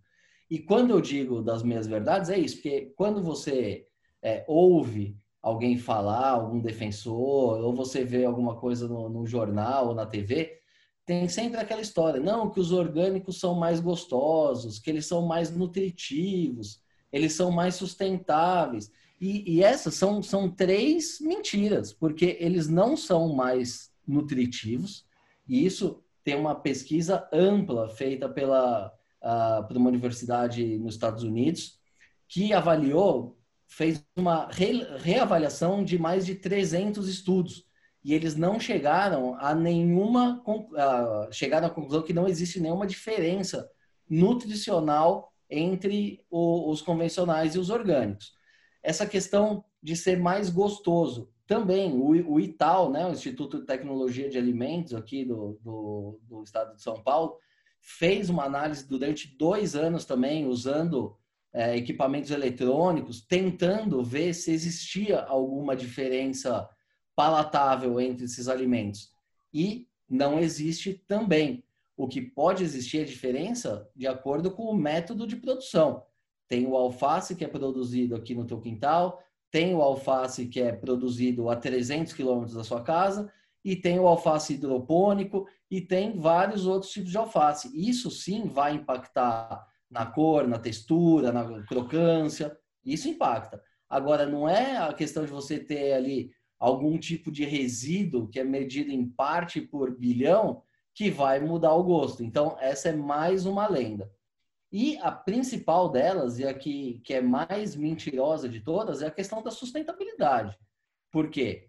E 0.51 0.59
quando 0.59 0.91
eu 0.91 1.01
digo 1.01 1.43
das 1.43 1.63
minhas 1.63 1.87
verdades, 1.87 2.31
é 2.31 2.39
isso, 2.39 2.57
porque 2.57 2.93
quando 2.97 3.23
você 3.23 3.87
é, 4.23 4.45
ouve 4.49 5.17
alguém 5.41 5.77
falar, 5.77 6.31
algum 6.31 6.61
defensor, 6.61 7.61
ou 7.61 7.75
você 7.75 8.05
vê 8.05 8.25
alguma 8.25 8.57
coisa 8.57 8.89
no, 8.89 9.09
no 9.09 9.27
jornal 9.27 9.89
ou 9.89 9.95
na 9.95 10.07
TV, 10.07 10.61
tem 11.05 11.29
sempre 11.29 11.61
aquela 11.61 11.83
história, 11.83 12.19
não, 12.19 12.51
que 12.51 12.59
os 12.59 12.73
orgânicos 12.73 13.39
são 13.39 13.55
mais 13.55 13.79
gostosos, 13.79 14.79
que 14.79 14.89
eles 14.89 15.05
são 15.05 15.27
mais 15.27 15.55
nutritivos, 15.55 16.81
eles 17.13 17.35
são 17.35 17.51
mais 17.51 17.75
sustentáveis. 17.75 18.91
E, 19.25 19.43
e, 19.55 19.65
essas 19.65 19.95
são, 19.95 20.23
são 20.23 20.51
três 20.51 21.19
mentiras, 21.19 21.95
porque 21.95 22.37
eles 22.39 22.69
não 22.69 22.95
são 22.95 23.33
mais 23.33 23.91
nutritivos, 24.07 25.07
e 25.49 25.65
isso 25.65 26.05
tem 26.23 26.35
uma 26.35 26.55
pesquisa 26.55 27.27
ampla 27.33 27.89
feita 27.89 28.29
pela, 28.29 28.93
uh, 29.23 29.67
por 29.67 29.79
uma 29.79 29.89
universidade 29.89 30.79
nos 30.79 30.97
Estados 30.97 31.23
Unidos, 31.23 31.81
que 32.29 32.53
avaliou, 32.53 33.39
fez 33.67 34.05
uma 34.15 34.47
re, 34.51 34.87
reavaliação 34.99 35.83
de 35.83 35.99
mais 35.99 36.27
de 36.27 36.35
300 36.35 37.09
estudos, 37.09 37.65
e 38.05 38.13
eles 38.13 38.37
não 38.37 38.61
chegaram 38.61 39.39
a 39.41 39.55
nenhuma, 39.55 40.43
uh, 40.47 41.33
chegaram 41.33 41.69
à 41.69 41.71
conclusão 41.71 42.03
que 42.03 42.13
não 42.13 42.29
existe 42.29 42.61
nenhuma 42.61 42.87
diferença 42.87 43.67
nutricional 44.07 45.33
entre 45.49 46.23
o, 46.31 46.71
os 46.71 46.83
convencionais 46.83 47.55
e 47.55 47.59
os 47.59 47.71
orgânicos. 47.71 48.44
Essa 48.85 49.07
questão 49.07 49.65
de 49.83 49.97
ser 49.97 50.21
mais 50.21 50.51
gostoso. 50.51 51.31
Também, 51.47 51.93
o, 51.95 52.35
o 52.35 52.39
ITAL, 52.39 52.91
né, 52.91 53.07
o 53.07 53.13
Instituto 53.13 53.59
de 53.59 53.67
Tecnologia 53.67 54.29
de 54.29 54.39
Alimentos 54.39 54.95
aqui 54.95 55.25
do, 55.25 55.59
do, 55.63 56.21
do 56.23 56.43
estado 56.43 56.77
de 56.77 56.83
São 56.83 57.03
Paulo, 57.03 57.37
fez 57.81 58.31
uma 58.31 58.45
análise 58.45 58.87
durante 58.87 59.37
dois 59.37 59.75
anos 59.75 60.05
também, 60.05 60.47
usando 60.47 61.17
é, 61.53 61.77
equipamentos 61.77 62.31
eletrônicos, 62.31 63.21
tentando 63.21 64.03
ver 64.03 64.35
se 64.35 64.51
existia 64.51 65.21
alguma 65.21 65.75
diferença 65.75 66.69
palatável 67.15 68.01
entre 68.01 68.25
esses 68.25 68.49
alimentos. 68.49 69.13
E 69.53 69.89
não 70.09 70.39
existe 70.39 70.95
também. 71.07 71.65
O 71.97 72.09
que 72.09 72.21
pode 72.21 72.65
existir 72.65 72.99
é 72.99 73.05
diferença 73.05 73.89
de 73.95 74.07
acordo 74.07 74.51
com 74.51 74.65
o 74.65 74.77
método 74.77 75.27
de 75.27 75.37
produção. 75.37 76.05
Tem 76.49 76.67
o 76.67 76.77
alface 76.77 77.35
que 77.35 77.45
é 77.45 77.49
produzido 77.49 78.15
aqui 78.15 78.35
no 78.35 78.47
teu 78.47 78.61
quintal, 78.61 79.23
tem 79.51 79.75
o 79.75 79.83
alface 79.83 80.47
que 80.47 80.61
é 80.61 80.73
produzido 80.73 81.49
a 81.49 81.57
300 81.57 82.13
quilômetros 82.13 82.55
da 82.55 82.65
sua 82.65 82.83
casa, 82.83 83.33
e 83.65 83.75
tem 83.75 83.99
o 83.99 84.07
alface 84.07 84.55
hidropônico, 84.55 85.47
e 85.71 85.81
tem 85.81 86.19
vários 86.19 86.67
outros 86.67 86.93
tipos 86.93 87.11
de 87.11 87.17
alface. 87.17 87.71
Isso 87.75 88.11
sim 88.11 88.47
vai 88.47 88.75
impactar 88.75 89.67
na 89.91 90.05
cor, 90.05 90.47
na 90.47 90.59
textura, 90.59 91.33
na 91.33 91.63
crocância, 91.65 92.57
isso 92.85 93.09
impacta. 93.09 93.63
Agora, 93.89 94.27
não 94.27 94.49
é 94.49 94.77
a 94.77 94.93
questão 94.93 95.25
de 95.25 95.31
você 95.31 95.59
ter 95.59 95.93
ali 95.93 96.31
algum 96.59 96.99
tipo 96.99 97.31
de 97.31 97.45
resíduo 97.45 98.29
que 98.29 98.41
é 98.41 98.45
medido 98.45 98.91
em 98.91 99.09
parte 99.09 99.61
por 99.61 99.97
bilhão 99.97 100.63
que 100.95 101.11
vai 101.11 101.41
mudar 101.41 101.75
o 101.75 101.85
gosto. 101.85 102.23
Então, 102.23 102.57
essa 102.61 102.89
é 102.89 102.93
mais 102.97 103.47
uma 103.47 103.69
lenda. 103.69 104.11
E 104.77 104.99
a 104.99 105.13
principal 105.13 105.89
delas, 105.89 106.41
e 106.41 106.45
a 106.45 106.53
que, 106.53 107.01
que 107.05 107.15
é 107.15 107.21
mais 107.21 107.77
mentirosa 107.77 108.49
de 108.49 108.59
todas, 108.59 109.03
é 109.03 109.07
a 109.07 109.11
questão 109.13 109.41
da 109.41 109.53
sustentabilidade. 109.53 110.59
Por 111.13 111.31
quê? 111.31 111.69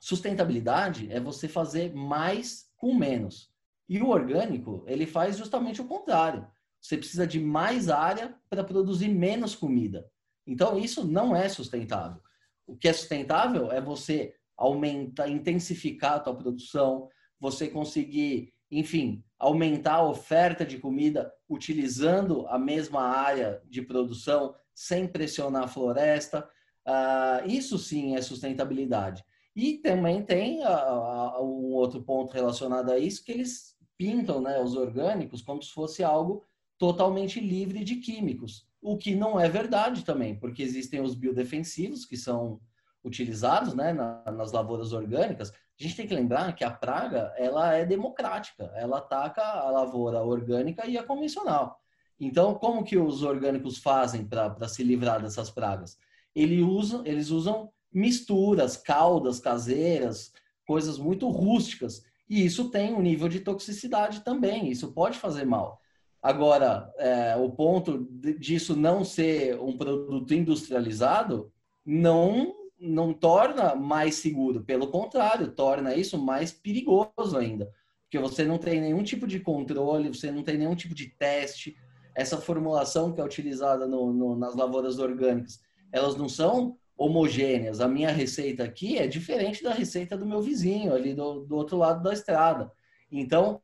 Sustentabilidade 0.00 1.12
é 1.12 1.20
você 1.20 1.46
fazer 1.46 1.94
mais 1.94 2.70
com 2.74 2.94
menos. 2.94 3.52
E 3.86 4.00
o 4.00 4.08
orgânico, 4.08 4.82
ele 4.86 5.04
faz 5.04 5.36
justamente 5.36 5.82
o 5.82 5.86
contrário. 5.86 6.50
Você 6.80 6.96
precisa 6.96 7.26
de 7.26 7.38
mais 7.38 7.90
área 7.90 8.34
para 8.48 8.64
produzir 8.64 9.08
menos 9.08 9.54
comida. 9.54 10.10
Então, 10.46 10.78
isso 10.78 11.06
não 11.06 11.36
é 11.36 11.50
sustentável. 11.50 12.22
O 12.66 12.74
que 12.74 12.88
é 12.88 12.94
sustentável 12.94 13.70
é 13.70 13.78
você 13.78 14.34
aumentar, 14.56 15.28
intensificar 15.28 16.14
a 16.14 16.20
tua 16.20 16.34
produção, 16.34 17.10
você 17.38 17.68
conseguir, 17.68 18.54
enfim, 18.70 19.22
aumentar 19.38 19.96
a 19.96 20.08
oferta 20.08 20.64
de 20.64 20.78
comida 20.78 21.32
utilizando 21.48 22.46
a 22.48 22.58
mesma 22.58 23.02
área 23.02 23.62
de 23.66 23.82
produção 23.82 24.54
sem 24.74 25.06
pressionar 25.06 25.64
a 25.64 25.68
floresta. 25.68 26.48
Uh, 26.86 27.48
isso 27.48 27.78
sim 27.78 28.16
é 28.16 28.22
sustentabilidade. 28.22 29.24
E 29.54 29.78
também 29.78 30.22
tem 30.22 30.62
uh, 30.62 31.42
um 31.42 31.72
outro 31.72 32.02
ponto 32.02 32.34
relacionado 32.34 32.90
a 32.90 32.98
isso, 32.98 33.24
que 33.24 33.32
eles 33.32 33.76
pintam 33.96 34.40
né, 34.40 34.60
os 34.60 34.76
orgânicos 34.76 35.40
como 35.40 35.62
se 35.62 35.72
fosse 35.72 36.04
algo 36.04 36.44
totalmente 36.78 37.40
livre 37.40 37.82
de 37.82 37.96
químicos, 37.96 38.66
o 38.82 38.96
que 38.96 39.14
não 39.14 39.40
é 39.40 39.48
verdade 39.48 40.04
também, 40.04 40.38
porque 40.38 40.62
existem 40.62 41.00
os 41.00 41.14
biodefensivos 41.14 42.04
que 42.04 42.16
são 42.16 42.60
utilizados 43.06 43.72
né, 43.72 43.92
nas 43.92 44.52
lavouras 44.52 44.92
orgânicas, 44.92 45.50
a 45.50 45.82
gente 45.82 45.96
tem 45.96 46.06
que 46.06 46.14
lembrar 46.14 46.54
que 46.54 46.64
a 46.64 46.70
praga 46.70 47.32
ela 47.36 47.74
é 47.74 47.84
democrática, 47.84 48.64
ela 48.74 48.98
ataca 48.98 49.42
a 49.42 49.70
lavoura 49.70 50.22
orgânica 50.22 50.86
e 50.86 50.98
a 50.98 51.04
convencional. 51.04 51.80
Então, 52.18 52.54
como 52.54 52.82
que 52.82 52.96
os 52.96 53.22
orgânicos 53.22 53.78
fazem 53.78 54.24
para 54.24 54.68
se 54.68 54.82
livrar 54.82 55.22
dessas 55.22 55.50
pragas? 55.50 55.98
Eles 56.34 56.62
usam, 56.62 57.06
eles 57.06 57.30
usam 57.30 57.70
misturas, 57.92 58.76
caudas 58.76 59.38
caseiras, 59.38 60.32
coisas 60.66 60.98
muito 60.98 61.28
rústicas. 61.28 62.02
E 62.28 62.44
isso 62.44 62.70
tem 62.70 62.94
um 62.94 63.02
nível 63.02 63.28
de 63.28 63.40
toxicidade 63.40 64.20
também, 64.20 64.68
isso 64.68 64.92
pode 64.92 65.18
fazer 65.18 65.44
mal. 65.44 65.80
Agora, 66.22 66.92
é, 66.98 67.36
o 67.36 67.50
ponto 67.50 68.08
disso 68.38 68.74
não 68.74 69.04
ser 69.04 69.60
um 69.60 69.76
produto 69.76 70.34
industrializado 70.34 71.52
não 71.84 72.65
não 72.78 73.12
torna 73.12 73.74
mais 73.74 74.16
seguro, 74.16 74.62
pelo 74.62 74.88
contrário, 74.88 75.52
torna 75.52 75.94
isso 75.94 76.18
mais 76.18 76.52
perigoso 76.52 77.36
ainda, 77.38 77.70
porque 78.04 78.18
você 78.18 78.44
não 78.44 78.58
tem 78.58 78.80
nenhum 78.80 79.02
tipo 79.02 79.26
de 79.26 79.40
controle, 79.40 80.08
você 80.08 80.30
não 80.30 80.42
tem 80.42 80.58
nenhum 80.58 80.74
tipo 80.74 80.94
de 80.94 81.08
teste. 81.08 81.76
Essa 82.14 82.38
formulação 82.38 83.12
que 83.12 83.20
é 83.20 83.24
utilizada 83.24 83.86
no, 83.86 84.12
no, 84.12 84.36
nas 84.36 84.54
lavouras 84.54 84.98
orgânicas, 84.98 85.60
elas 85.92 86.16
não 86.16 86.28
são 86.28 86.76
homogêneas. 86.96 87.80
A 87.80 87.88
minha 87.88 88.10
receita 88.10 88.64
aqui 88.64 88.96
é 88.96 89.06
diferente 89.06 89.62
da 89.62 89.72
receita 89.72 90.16
do 90.16 90.24
meu 90.24 90.40
vizinho 90.40 90.94
ali 90.94 91.14
do, 91.14 91.40
do 91.40 91.56
outro 91.56 91.76
lado 91.76 92.02
da 92.02 92.12
estrada. 92.12 92.72
Então, 93.10 93.60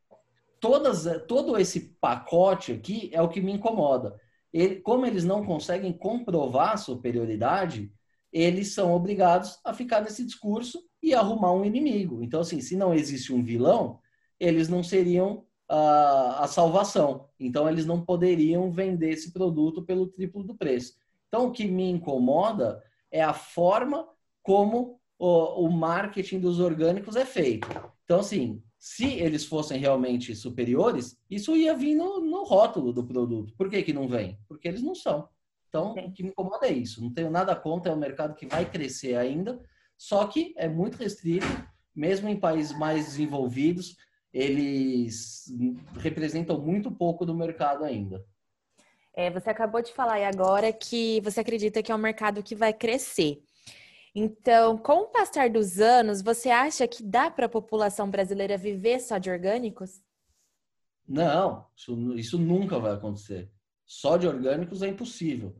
todas, 0.60 1.04
todo 1.26 1.58
esse 1.58 1.96
pacote 2.00 2.72
aqui 2.72 3.10
é 3.12 3.22
o 3.22 3.28
que 3.28 3.40
me 3.40 3.52
incomoda. 3.52 4.20
Ele, 4.52 4.76
como 4.76 5.06
eles 5.06 5.24
não 5.24 5.44
conseguem 5.44 5.92
comprovar 5.92 6.72
a 6.72 6.76
superioridade, 6.76 7.90
eles 8.32 8.72
são 8.72 8.92
obrigados 8.94 9.58
a 9.64 9.74
ficar 9.74 10.00
nesse 10.00 10.24
discurso 10.24 10.82
e 11.02 11.14
arrumar 11.14 11.52
um 11.52 11.64
inimigo. 11.64 12.22
Então, 12.22 12.40
assim, 12.40 12.60
se 12.60 12.76
não 12.76 12.94
existe 12.94 13.32
um 13.32 13.42
vilão, 13.42 14.00
eles 14.40 14.68
não 14.68 14.82
seriam 14.82 15.44
a, 15.68 16.44
a 16.44 16.46
salvação. 16.46 17.28
Então, 17.38 17.68
eles 17.68 17.84
não 17.84 18.04
poderiam 18.04 18.70
vender 18.70 19.10
esse 19.10 19.32
produto 19.32 19.82
pelo 19.82 20.06
triplo 20.06 20.42
do 20.42 20.54
preço. 20.54 20.94
Então, 21.28 21.46
o 21.46 21.52
que 21.52 21.66
me 21.66 21.90
incomoda 21.90 22.82
é 23.10 23.22
a 23.22 23.34
forma 23.34 24.08
como 24.42 25.00
o, 25.18 25.66
o 25.66 25.70
marketing 25.70 26.40
dos 26.40 26.58
orgânicos 26.58 27.16
é 27.16 27.24
feito. 27.24 27.68
Então, 28.04 28.20
assim, 28.20 28.62
se 28.78 29.06
eles 29.06 29.44
fossem 29.44 29.78
realmente 29.78 30.34
superiores, 30.34 31.16
isso 31.30 31.54
ia 31.54 31.74
vir 31.74 31.94
no, 31.94 32.20
no 32.20 32.42
rótulo 32.42 32.92
do 32.92 33.04
produto. 33.04 33.54
Por 33.56 33.70
que, 33.70 33.82
que 33.82 33.92
não 33.92 34.08
vem? 34.08 34.38
Porque 34.48 34.66
eles 34.66 34.82
não 34.82 34.94
são. 34.94 35.28
Então, 35.72 35.94
o 35.94 36.12
que 36.12 36.22
me 36.22 36.28
incomoda 36.28 36.66
é 36.66 36.72
isso. 36.72 37.00
Não 37.00 37.10
tenho 37.10 37.30
nada 37.30 37.56
contra, 37.56 37.90
é 37.90 37.94
um 37.94 37.98
mercado 37.98 38.34
que 38.34 38.44
vai 38.44 38.70
crescer 38.70 39.16
ainda, 39.16 39.58
só 39.96 40.26
que 40.26 40.52
é 40.58 40.68
muito 40.68 40.98
restrito, 40.98 41.46
mesmo 41.96 42.28
em 42.28 42.38
países 42.38 42.76
mais 42.76 43.06
desenvolvidos, 43.06 43.96
eles 44.34 45.46
representam 45.98 46.60
muito 46.60 46.90
pouco 46.90 47.24
do 47.24 47.34
mercado 47.34 47.84
ainda. 47.84 48.22
É, 49.14 49.30
você 49.30 49.48
acabou 49.48 49.80
de 49.80 49.94
falar 49.94 50.22
agora 50.26 50.70
que 50.74 51.22
você 51.22 51.40
acredita 51.40 51.82
que 51.82 51.90
é 51.90 51.94
um 51.94 51.98
mercado 51.98 52.42
que 52.42 52.54
vai 52.54 52.74
crescer. 52.74 53.42
Então, 54.14 54.76
com 54.76 55.04
o 55.04 55.06
passar 55.06 55.48
dos 55.48 55.80
anos, 55.80 56.20
você 56.20 56.50
acha 56.50 56.86
que 56.86 57.02
dá 57.02 57.30
para 57.30 57.46
a 57.46 57.48
população 57.48 58.10
brasileira 58.10 58.58
viver 58.58 59.00
só 59.00 59.16
de 59.16 59.30
orgânicos? 59.30 60.02
Não, 61.08 61.66
isso, 61.74 62.14
isso 62.14 62.38
nunca 62.38 62.78
vai 62.78 62.92
acontecer. 62.92 63.50
Só 63.92 64.16
de 64.16 64.26
orgânicos 64.26 64.82
é 64.82 64.88
impossível. 64.88 65.54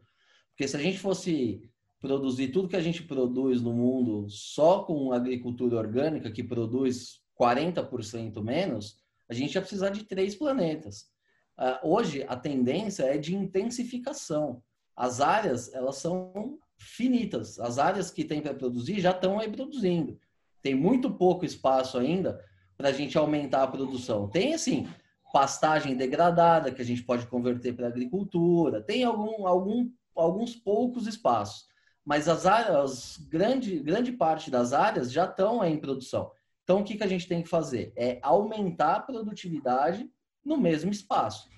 Porque 0.50 0.66
se 0.66 0.74
a 0.74 0.80
gente 0.80 0.98
fosse 0.98 1.70
produzir 2.00 2.48
tudo 2.48 2.66
que 2.66 2.76
a 2.76 2.80
gente 2.80 3.02
produz 3.02 3.60
no 3.60 3.74
mundo 3.74 4.26
só 4.30 4.82
com 4.84 5.12
agricultura 5.12 5.76
orgânica, 5.76 6.30
que 6.30 6.42
produz 6.42 7.20
40% 7.38 8.42
menos, 8.42 8.96
a 9.28 9.34
gente 9.34 9.54
ia 9.54 9.60
precisar 9.60 9.90
de 9.90 10.04
três 10.04 10.34
planetas. 10.34 11.10
Uh, 11.58 11.86
hoje, 11.90 12.24
a 12.26 12.34
tendência 12.34 13.02
é 13.02 13.18
de 13.18 13.36
intensificação. 13.36 14.62
As 14.96 15.20
áreas, 15.20 15.70
elas 15.74 15.96
são 15.96 16.58
finitas. 16.78 17.60
As 17.60 17.78
áreas 17.78 18.10
que 18.10 18.24
tem 18.24 18.40
para 18.40 18.54
produzir 18.54 18.98
já 18.98 19.10
estão 19.10 19.38
aí 19.38 19.50
produzindo. 19.50 20.18
Tem 20.62 20.74
muito 20.74 21.10
pouco 21.10 21.44
espaço 21.44 21.98
ainda 21.98 22.42
para 22.78 22.88
a 22.88 22.92
gente 22.92 23.18
aumentar 23.18 23.62
a 23.62 23.68
produção. 23.68 24.26
Tem, 24.26 24.54
assim, 24.54 24.88
pastagem 25.32 25.96
degradada 25.96 26.70
que 26.70 26.82
a 26.82 26.84
gente 26.84 27.02
pode 27.02 27.26
converter 27.26 27.74
para 27.74 27.88
agricultura, 27.88 28.82
tem 28.82 29.02
algum, 29.02 29.46
algum, 29.46 29.90
alguns 30.14 30.54
poucos 30.54 31.06
espaços, 31.06 31.66
mas 32.04 32.28
as 32.28 32.46
áreas, 32.46 33.16
grande, 33.28 33.78
grande 33.80 34.12
parte 34.12 34.50
das 34.50 34.72
áreas 34.72 35.10
já 35.10 35.24
estão 35.24 35.64
em 35.64 35.78
produção. 35.78 36.30
Então, 36.62 36.80
o 36.80 36.84
que, 36.84 36.96
que 36.96 37.02
a 37.02 37.08
gente 37.08 37.26
tem 37.26 37.42
que 37.42 37.48
fazer? 37.48 37.92
É 37.96 38.18
aumentar 38.22 38.96
a 38.96 39.00
produtividade 39.00 40.08
no 40.44 40.56
mesmo 40.56 40.90
espaço. 40.90 41.48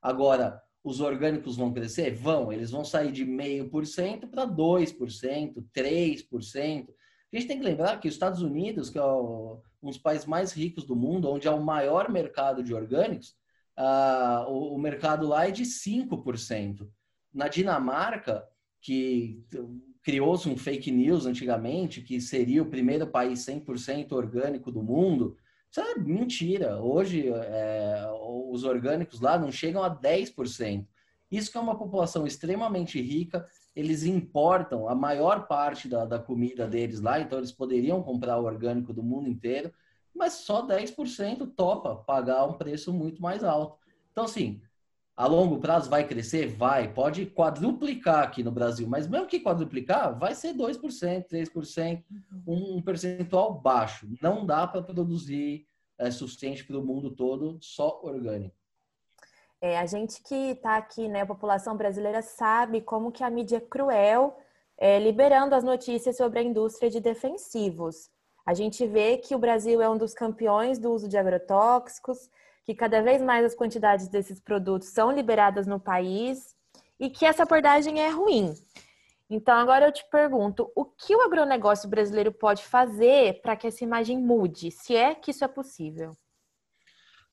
Agora, 0.00 0.60
os 0.84 1.00
orgânicos 1.00 1.56
vão 1.56 1.72
crescer? 1.72 2.14
Vão, 2.14 2.52
eles 2.52 2.70
vão 2.70 2.84
sair 2.84 3.12
de 3.12 3.24
0,5% 3.24 4.28
para 4.28 4.46
2%, 4.46 5.64
3%. 5.74 6.88
A 7.32 7.36
gente 7.36 7.48
tem 7.48 7.58
que 7.58 7.64
lembrar 7.64 7.98
que 7.98 8.08
os 8.08 8.14
Estados 8.14 8.42
Unidos, 8.42 8.90
que 8.90 8.98
é 8.98 9.02
o, 9.02 9.62
um 9.82 9.88
dos 9.88 9.98
países 9.98 10.26
mais 10.26 10.52
ricos 10.52 10.84
do 10.84 10.94
mundo, 10.94 11.30
onde 11.30 11.48
há 11.48 11.54
o 11.54 11.64
maior 11.64 12.10
mercado 12.10 12.62
de 12.62 12.74
orgânicos, 12.74 13.34
uh, 13.78 14.50
o, 14.50 14.74
o, 14.74 14.78
mercado 14.78 15.26
lá 15.26 15.48
é 15.48 15.50
de 15.50 15.62
5%. 15.62 16.86
Na 17.32 17.48
Dinamarca, 17.48 18.46
que 18.82 19.42
criou-se 20.02 20.48
um 20.48 20.56
fake 20.56 20.90
news 20.90 21.24
antigamente, 21.24 22.02
que 22.02 22.20
seria 22.20 22.62
o 22.62 22.68
primeiro 22.68 23.06
país 23.06 23.46
100% 23.46 24.12
orgânico 24.12 24.70
do 24.70 24.82
mundo, 24.82 25.36
isso 25.70 25.80
é 25.80 25.94
mentira. 25.98 26.82
Hoje, 26.82 27.28
é, 27.30 28.06
os 28.50 28.62
orgânicos 28.62 29.20
lá 29.20 29.38
não 29.38 29.50
chegam 29.50 29.82
a 29.82 29.88
10%. 29.88 30.86
Isso 31.30 31.50
que 31.50 31.56
é 31.56 31.60
uma 31.60 31.78
população 31.78 32.26
extremamente 32.26 33.00
rica, 33.00 33.46
eles 33.74 34.04
importam 34.04 34.88
a 34.88 34.94
maior 34.94 35.46
parte 35.46 35.88
da, 35.88 36.04
da 36.04 36.18
comida 36.18 36.66
deles 36.66 37.00
lá, 37.00 37.20
então 37.20 37.38
eles 37.38 37.52
poderiam 37.52 38.02
comprar 38.02 38.38
o 38.38 38.44
orgânico 38.44 38.92
do 38.92 39.02
mundo 39.02 39.28
inteiro, 39.28 39.72
mas 40.14 40.34
só 40.34 40.66
10% 40.66 41.52
topa 41.56 41.96
pagar 41.96 42.44
um 42.44 42.52
preço 42.52 42.92
muito 42.92 43.22
mais 43.22 43.42
alto. 43.42 43.78
Então, 44.12 44.24
assim, 44.24 44.60
a 45.16 45.26
longo 45.26 45.58
prazo 45.58 45.88
vai 45.88 46.06
crescer? 46.06 46.48
Vai. 46.48 46.92
Pode 46.92 47.26
quadruplicar 47.26 48.24
aqui 48.24 48.42
no 48.42 48.50
Brasil, 48.50 48.86
mas 48.86 49.08
mesmo 49.08 49.26
que 49.26 49.40
quadruplicar, 49.40 50.18
vai 50.18 50.34
ser 50.34 50.54
2%, 50.54 51.26
3%, 51.28 52.04
um 52.46 52.80
percentual 52.82 53.60
baixo. 53.60 54.08
Não 54.20 54.44
dá 54.44 54.66
para 54.66 54.82
produzir 54.82 55.66
é, 55.98 56.10
suficiente 56.10 56.64
para 56.64 56.78
o 56.78 56.84
mundo 56.84 57.10
todo 57.10 57.58
só 57.60 58.00
orgânico. 58.02 58.54
É, 59.62 59.78
a 59.78 59.86
gente 59.86 60.20
que 60.24 60.34
está 60.50 60.76
aqui, 60.76 61.06
né, 61.06 61.20
a 61.20 61.26
população 61.26 61.76
brasileira 61.76 62.20
sabe 62.20 62.80
como 62.80 63.12
que 63.12 63.22
a 63.22 63.30
mídia 63.30 63.58
é 63.58 63.60
cruel, 63.60 64.36
é, 64.76 64.98
liberando 64.98 65.54
as 65.54 65.62
notícias 65.62 66.16
sobre 66.16 66.40
a 66.40 66.42
indústria 66.42 66.90
de 66.90 66.98
defensivos. 66.98 68.10
A 68.44 68.54
gente 68.54 68.84
vê 68.84 69.18
que 69.18 69.36
o 69.36 69.38
Brasil 69.38 69.80
é 69.80 69.88
um 69.88 69.96
dos 69.96 70.14
campeões 70.14 70.80
do 70.80 70.90
uso 70.90 71.08
de 71.08 71.16
agrotóxicos, 71.16 72.28
que 72.64 72.74
cada 72.74 73.00
vez 73.00 73.22
mais 73.22 73.44
as 73.44 73.54
quantidades 73.54 74.08
desses 74.08 74.40
produtos 74.40 74.88
são 74.88 75.12
liberadas 75.12 75.64
no 75.64 75.78
país 75.78 76.56
e 76.98 77.08
que 77.08 77.24
essa 77.24 77.44
abordagem 77.44 78.02
é 78.02 78.08
ruim. 78.08 78.54
Então, 79.30 79.54
agora 79.54 79.86
eu 79.86 79.92
te 79.92 80.04
pergunto, 80.10 80.72
o 80.74 80.84
que 80.84 81.14
o 81.14 81.22
agronegócio 81.22 81.88
brasileiro 81.88 82.32
pode 82.32 82.64
fazer 82.64 83.40
para 83.42 83.54
que 83.54 83.68
essa 83.68 83.84
imagem 83.84 84.18
mude, 84.18 84.72
se 84.72 84.96
é 84.96 85.14
que 85.14 85.30
isso 85.30 85.44
é 85.44 85.48
possível? 85.48 86.16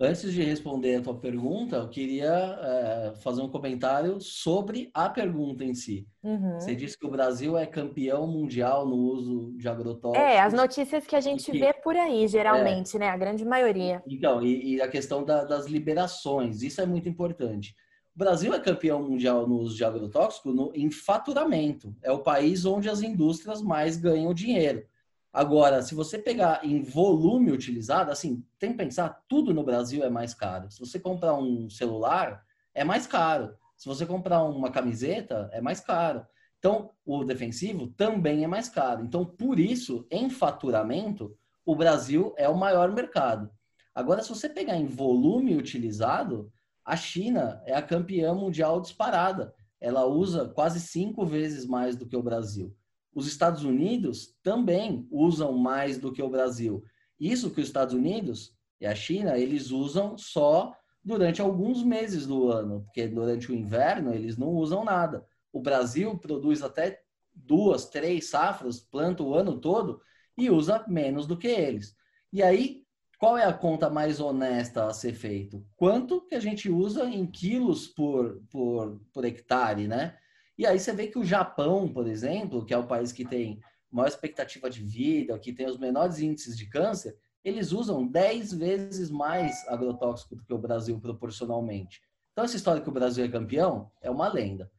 Antes 0.01 0.31
de 0.31 0.41
responder 0.41 0.95
a 0.95 1.01
tua 1.01 1.19
pergunta, 1.19 1.75
eu 1.75 1.89
queria 1.89 2.29
é, 2.29 3.13
fazer 3.21 3.41
um 3.41 3.49
comentário 3.49 4.21
sobre 4.21 4.89
a 4.93 5.09
pergunta 5.09 5.61
em 5.61 5.73
si. 5.73 6.07
Uhum. 6.23 6.53
Você 6.57 6.73
disse 6.73 6.97
que 6.97 7.05
o 7.05 7.11
Brasil 7.11 7.57
é 7.57 7.65
campeão 7.65 8.25
mundial 8.25 8.87
no 8.87 8.95
uso 8.95 9.51
de 9.57 9.67
agrotóxicos. 9.67 10.25
É, 10.25 10.39
as 10.39 10.53
notícias 10.53 11.05
que 11.05 11.17
a 11.17 11.19
gente 11.19 11.51
que, 11.51 11.59
vê 11.59 11.73
por 11.73 11.97
aí, 11.97 12.29
geralmente, 12.29 12.95
é, 12.95 12.99
né? 12.99 13.09
A 13.09 13.17
grande 13.17 13.43
maioria. 13.43 14.01
Então, 14.07 14.41
e, 14.41 14.75
e 14.75 14.81
a 14.81 14.87
questão 14.87 15.25
da, 15.25 15.43
das 15.43 15.65
liberações, 15.65 16.61
isso 16.61 16.79
é 16.79 16.85
muito 16.85 17.09
importante. 17.09 17.75
O 18.15 18.19
Brasil 18.19 18.53
é 18.53 18.59
campeão 18.59 19.03
mundial 19.03 19.45
no 19.45 19.57
uso 19.57 19.75
de 19.75 19.83
agrotóxico 19.83 20.53
no, 20.53 20.71
em 20.73 20.89
faturamento. 20.89 21.93
É 22.01 22.11
o 22.11 22.19
país 22.19 22.63
onde 22.63 22.89
as 22.89 23.01
indústrias 23.01 23.61
mais 23.61 23.97
ganham 23.97 24.33
dinheiro. 24.33 24.81
Agora, 25.31 25.81
se 25.83 25.93
você 25.93 26.17
pegar 26.17 26.65
em 26.65 26.81
volume 26.81 27.51
utilizado, 27.51 28.11
assim, 28.11 28.43
tem 28.57 28.71
que 28.71 28.77
pensar, 28.77 29.23
tudo 29.27 29.53
no 29.53 29.63
Brasil 29.63 30.03
é 30.03 30.09
mais 30.09 30.33
caro. 30.33 30.71
Se 30.71 30.79
você 30.79 30.99
comprar 30.99 31.35
um 31.35 31.69
celular, 31.69 32.43
é 32.73 32.83
mais 32.83 33.05
caro. 33.05 33.55
Se 33.77 33.87
você 33.87 34.05
comprar 34.05 34.43
uma 34.43 34.71
camiseta, 34.71 35.49
é 35.53 35.61
mais 35.61 35.79
caro. 35.79 36.25
Então, 36.57 36.91
o 37.05 37.23
defensivo 37.23 37.87
também 37.87 38.43
é 38.43 38.47
mais 38.47 38.67
caro. 38.69 39.03
Então, 39.03 39.23
por 39.23 39.59
isso, 39.59 40.05
em 40.11 40.29
faturamento, 40.29 41.37
o 41.65 41.75
Brasil 41.75 42.33
é 42.35 42.49
o 42.49 42.57
maior 42.57 42.91
mercado. 42.91 43.49
Agora, 43.93 44.23
se 44.23 44.29
você 44.29 44.49
pegar 44.49 44.75
em 44.75 44.85
volume 44.85 45.55
utilizado, 45.55 46.51
a 46.83 46.95
China 46.95 47.61
é 47.65 47.75
a 47.75 47.81
campeã 47.81 48.33
mundial 48.33 48.81
disparada. 48.81 49.53
Ela 49.79 50.05
usa 50.05 50.49
quase 50.49 50.79
cinco 50.79 51.25
vezes 51.25 51.65
mais 51.65 51.95
do 51.95 52.05
que 52.05 52.17
o 52.17 52.23
Brasil. 52.23 52.75
Os 53.13 53.27
Estados 53.27 53.63
Unidos 53.63 54.35
também 54.43 55.07
usam 55.11 55.53
mais 55.53 55.97
do 55.97 56.11
que 56.11 56.21
o 56.21 56.29
Brasil. 56.29 56.83
Isso 57.19 57.51
que 57.51 57.59
os 57.59 57.67
Estados 57.67 57.93
Unidos 57.93 58.55
e 58.79 58.85
a 58.85 58.95
China, 58.95 59.37
eles 59.37 59.71
usam 59.71 60.17
só 60.17 60.73
durante 61.03 61.41
alguns 61.41 61.83
meses 61.83 62.25
do 62.25 62.49
ano, 62.49 62.83
porque 62.83 63.07
durante 63.07 63.51
o 63.51 63.55
inverno 63.55 64.13
eles 64.13 64.37
não 64.37 64.49
usam 64.49 64.83
nada. 64.83 65.25
O 65.51 65.59
Brasil 65.59 66.17
produz 66.17 66.61
até 66.61 67.01
duas, 67.33 67.89
três 67.89 68.29
safras, 68.29 68.79
planta 68.79 69.23
o 69.23 69.33
ano 69.33 69.59
todo 69.59 70.01
e 70.37 70.49
usa 70.49 70.85
menos 70.87 71.25
do 71.25 71.37
que 71.37 71.47
eles. 71.47 71.95
E 72.31 72.43
aí, 72.43 72.83
qual 73.17 73.37
é 73.37 73.43
a 73.43 73.53
conta 73.53 73.89
mais 73.89 74.19
honesta 74.19 74.85
a 74.85 74.93
ser 74.93 75.13
feito? 75.13 75.65
Quanto 75.75 76.21
que 76.25 76.35
a 76.35 76.39
gente 76.39 76.69
usa 76.69 77.05
em 77.05 77.25
quilos 77.25 77.87
por, 77.87 78.41
por, 78.49 79.01
por 79.11 79.25
hectare, 79.25 79.87
né? 79.87 80.17
E 80.59 80.65
aí 80.65 80.77
você 80.77 80.91
vê 80.91 81.07
que 81.07 81.17
o 81.17 81.23
Japão, 81.23 81.87
por 81.87 82.05
exemplo, 82.05 82.65
que 82.65 82.73
é 82.73 82.77
o 82.77 82.85
país 82.85 83.13
que 83.13 83.23
tem 83.23 83.61
maior 83.89 84.09
expectativa 84.09 84.69
de 84.69 84.83
vida, 84.83 85.39
que 85.39 85.53
tem 85.53 85.65
os 85.65 85.77
menores 85.77 86.19
índices 86.19 86.57
de 86.57 86.65
câncer, 86.65 87.17
eles 87.45 87.71
usam 87.71 88.05
10 88.05 88.55
vezes 88.55 89.09
mais 89.09 89.65
agrotóxico 89.69 90.35
do 90.35 90.43
que 90.43 90.53
o 90.53 90.57
Brasil 90.57 90.99
proporcionalmente. 90.99 92.01
Então, 92.33 92.43
essa 92.43 92.57
história 92.57 92.81
que 92.81 92.89
o 92.89 92.91
Brasil 92.91 93.23
é 93.23 93.29
campeão 93.29 93.89
é 94.01 94.11
uma 94.11 94.27
lenda. 94.27 94.69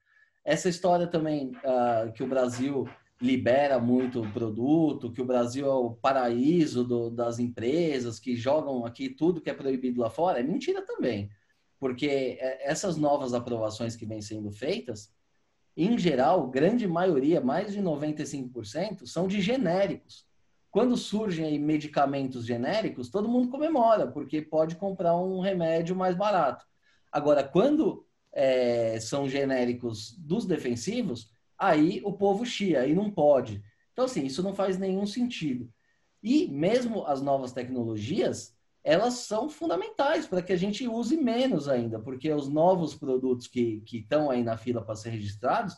Essa 0.44 0.68
história 0.68 1.06
também 1.06 1.52
uh, 1.64 2.12
que 2.12 2.22
o 2.22 2.28
Brasil 2.28 2.86
libera 3.18 3.78
muito 3.78 4.20
produto, 4.34 5.10
que 5.10 5.22
o 5.22 5.26
Brasil 5.26 5.64
é 5.64 5.74
o 5.74 5.92
paraíso 5.94 6.84
do, 6.84 7.08
das 7.08 7.38
empresas 7.38 8.20
que 8.20 8.36
jogam 8.36 8.84
aqui 8.84 9.08
tudo 9.08 9.40
que 9.40 9.48
é 9.48 9.54
proibido 9.54 10.02
lá 10.02 10.10
fora, 10.10 10.40
é 10.40 10.42
mentira 10.42 10.82
também. 10.82 11.30
Porque 11.78 12.36
é, 12.38 12.70
essas 12.70 12.98
novas 12.98 13.32
aprovações 13.32 13.96
que 13.96 14.04
vêm 14.04 14.20
sendo 14.20 14.52
feitas, 14.52 15.10
em 15.76 15.98
geral, 15.98 16.48
grande 16.48 16.86
maioria, 16.86 17.40
mais 17.40 17.72
de 17.72 17.80
95%, 17.80 19.06
são 19.06 19.26
de 19.26 19.40
genéricos. 19.40 20.26
Quando 20.70 20.96
surgem 20.96 21.58
medicamentos 21.58 22.46
genéricos, 22.46 23.08
todo 23.08 23.28
mundo 23.28 23.48
comemora, 23.48 24.06
porque 24.06 24.40
pode 24.40 24.76
comprar 24.76 25.16
um 25.16 25.40
remédio 25.40 25.96
mais 25.96 26.14
barato. 26.16 26.64
Agora, 27.10 27.42
quando 27.42 28.06
é, 28.32 29.00
são 29.00 29.28
genéricos 29.28 30.16
dos 30.18 30.46
defensivos, 30.46 31.30
aí 31.58 32.00
o 32.04 32.12
povo 32.12 32.46
chia, 32.46 32.80
aí 32.80 32.94
não 32.94 33.10
pode. 33.10 33.62
Então, 33.92 34.04
assim, 34.04 34.24
isso 34.24 34.42
não 34.42 34.54
faz 34.54 34.78
nenhum 34.78 35.06
sentido. 35.06 35.68
E 36.22 36.46
mesmo 36.48 37.04
as 37.06 37.20
novas 37.20 37.52
tecnologias, 37.52 38.54
elas 38.82 39.14
são 39.14 39.48
fundamentais 39.48 40.26
para 40.26 40.42
que 40.42 40.52
a 40.52 40.56
gente 40.56 40.86
use 40.88 41.16
menos 41.16 41.68
ainda, 41.68 41.98
porque 41.98 42.32
os 42.32 42.48
novos 42.48 42.94
produtos 42.94 43.46
que, 43.46 43.82
estão 43.92 44.30
aí 44.30 44.42
na 44.42 44.56
fila 44.56 44.82
para 44.82 44.96
ser 44.96 45.10
registrados, 45.10 45.76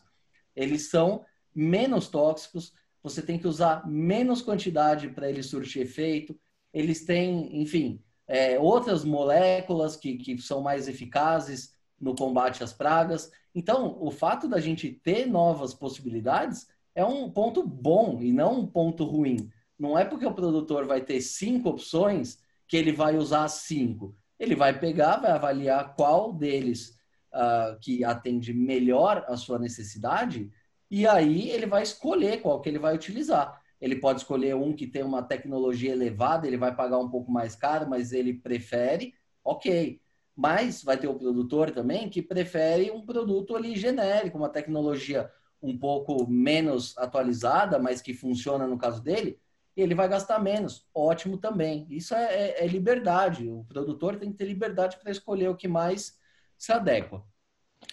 eles 0.55 0.89
são 0.89 1.25
menos 1.55 2.09
tóxicos, 2.09 2.73
você 3.03 3.21
tem 3.21 3.39
que 3.39 3.49
usar 3.49 3.87
menos 3.89 4.41
quantidade 4.41 5.09
para 5.09 5.29
eles 5.29 5.47
surtir 5.47 5.83
efeito, 5.83 6.39
eles 6.73 7.05
têm, 7.05 7.61
enfim, 7.61 8.01
é, 8.29 8.59
outras 8.59 9.05
moléculas 9.05 9.97
que, 9.97 10.17
que 10.17 10.39
são 10.39 10.61
mais 10.61 10.89
eficazes 10.89 11.75
no 12.01 12.15
combate 12.15 12.63
às 12.63 12.73
pragas. 12.73 13.31
Então, 13.55 13.99
o 14.01 14.11
fato 14.11 14.49
da 14.49 14.61
gente 14.61 14.91
ter 14.91 15.27
novas 15.27 15.75
possibilidades 15.75 16.69
é 16.95 17.05
um 17.05 17.31
ponto 17.31 17.67
bom 17.67 18.21
e 18.23 18.33
não 18.33 18.61
um 18.61 18.67
ponto 18.67 19.05
ruim. 19.05 19.51
Não 19.79 19.99
é 19.99 20.05
porque 20.05 20.25
o 20.25 20.35
produtor 20.35 20.87
vai 20.87 21.01
ter 21.01 21.21
cinco 21.21 21.69
opções 21.69 22.39
que 22.73 22.77
ele 22.79 22.91
vai 22.91 23.19
usar 23.19 23.47
cinco. 23.49 24.17
Ele 24.39 24.57
vai 24.57 24.81
pegar, 24.81 25.19
vai 25.19 25.33
avaliar 25.33 25.95
qual 25.95 26.33
deles 26.33 26.99
uh, 27.31 27.79
que 27.83 28.03
atende 28.03 28.55
melhor 28.55 29.27
a 29.29 29.37
sua 29.37 29.59
necessidade 29.59 30.51
e 30.91 31.07
aí 31.07 31.51
ele 31.51 31.67
vai 31.67 31.83
escolher 31.83 32.41
qual 32.41 32.63
que 32.63 32.71
ele 32.71 32.79
vai 32.79 32.95
utilizar. 32.95 33.61
Ele 33.79 33.97
pode 33.97 34.21
escolher 34.21 34.57
um 34.57 34.75
que 34.75 34.87
tem 34.87 35.03
uma 35.03 35.23
tecnologia 35.23 35.93
elevada, 35.93 36.47
ele 36.47 36.57
vai 36.57 36.75
pagar 36.75 36.97
um 36.97 37.11
pouco 37.11 37.31
mais 37.31 37.55
caro, 37.55 37.87
mas 37.87 38.11
ele 38.11 38.33
prefere, 38.33 39.13
ok. 39.45 40.01
Mas 40.35 40.83
vai 40.83 40.97
ter 40.97 41.09
o 41.09 41.19
produtor 41.19 41.73
também 41.73 42.09
que 42.09 42.23
prefere 42.23 42.91
um 42.91 43.05
produto 43.05 43.55
ali 43.55 43.77
genérico, 43.77 44.39
uma 44.39 44.49
tecnologia 44.49 45.31
um 45.61 45.77
pouco 45.77 46.27
menos 46.27 46.97
atualizada, 46.97 47.79
mas 47.79 48.01
que 48.01 48.15
funciona 48.15 48.67
no 48.67 48.79
caso 48.79 49.03
dele, 49.03 49.39
ele 49.77 49.95
vai 49.95 50.09
gastar 50.09 50.39
menos. 50.39 50.87
Ótimo 50.95 51.39
também. 51.39 51.87
Isso 51.91 52.15
é, 52.15 52.35
é, 52.35 52.65
é 52.65 52.67
liberdade. 52.67 53.49
O 53.49 53.65
produtor 53.65 54.17
tem 54.17 54.31
que 54.31 54.39
ter 54.39 54.47
liberdade 54.47 54.99
para 54.99 55.11
escolher 55.11 55.49
o 55.49 55.57
que 55.57 55.69
mais 55.69 56.19
se 56.59 56.73
adequa. 56.73 57.25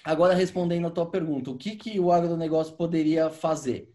Agora, 0.03 0.33
respondendo 0.33 0.87
a 0.87 0.91
tua 0.91 1.09
pergunta, 1.09 1.49
o 1.49 1.57
que, 1.57 1.75
que 1.75 1.99
o 1.99 2.11
agronegócio 2.11 2.75
poderia 2.75 3.29
fazer? 3.29 3.91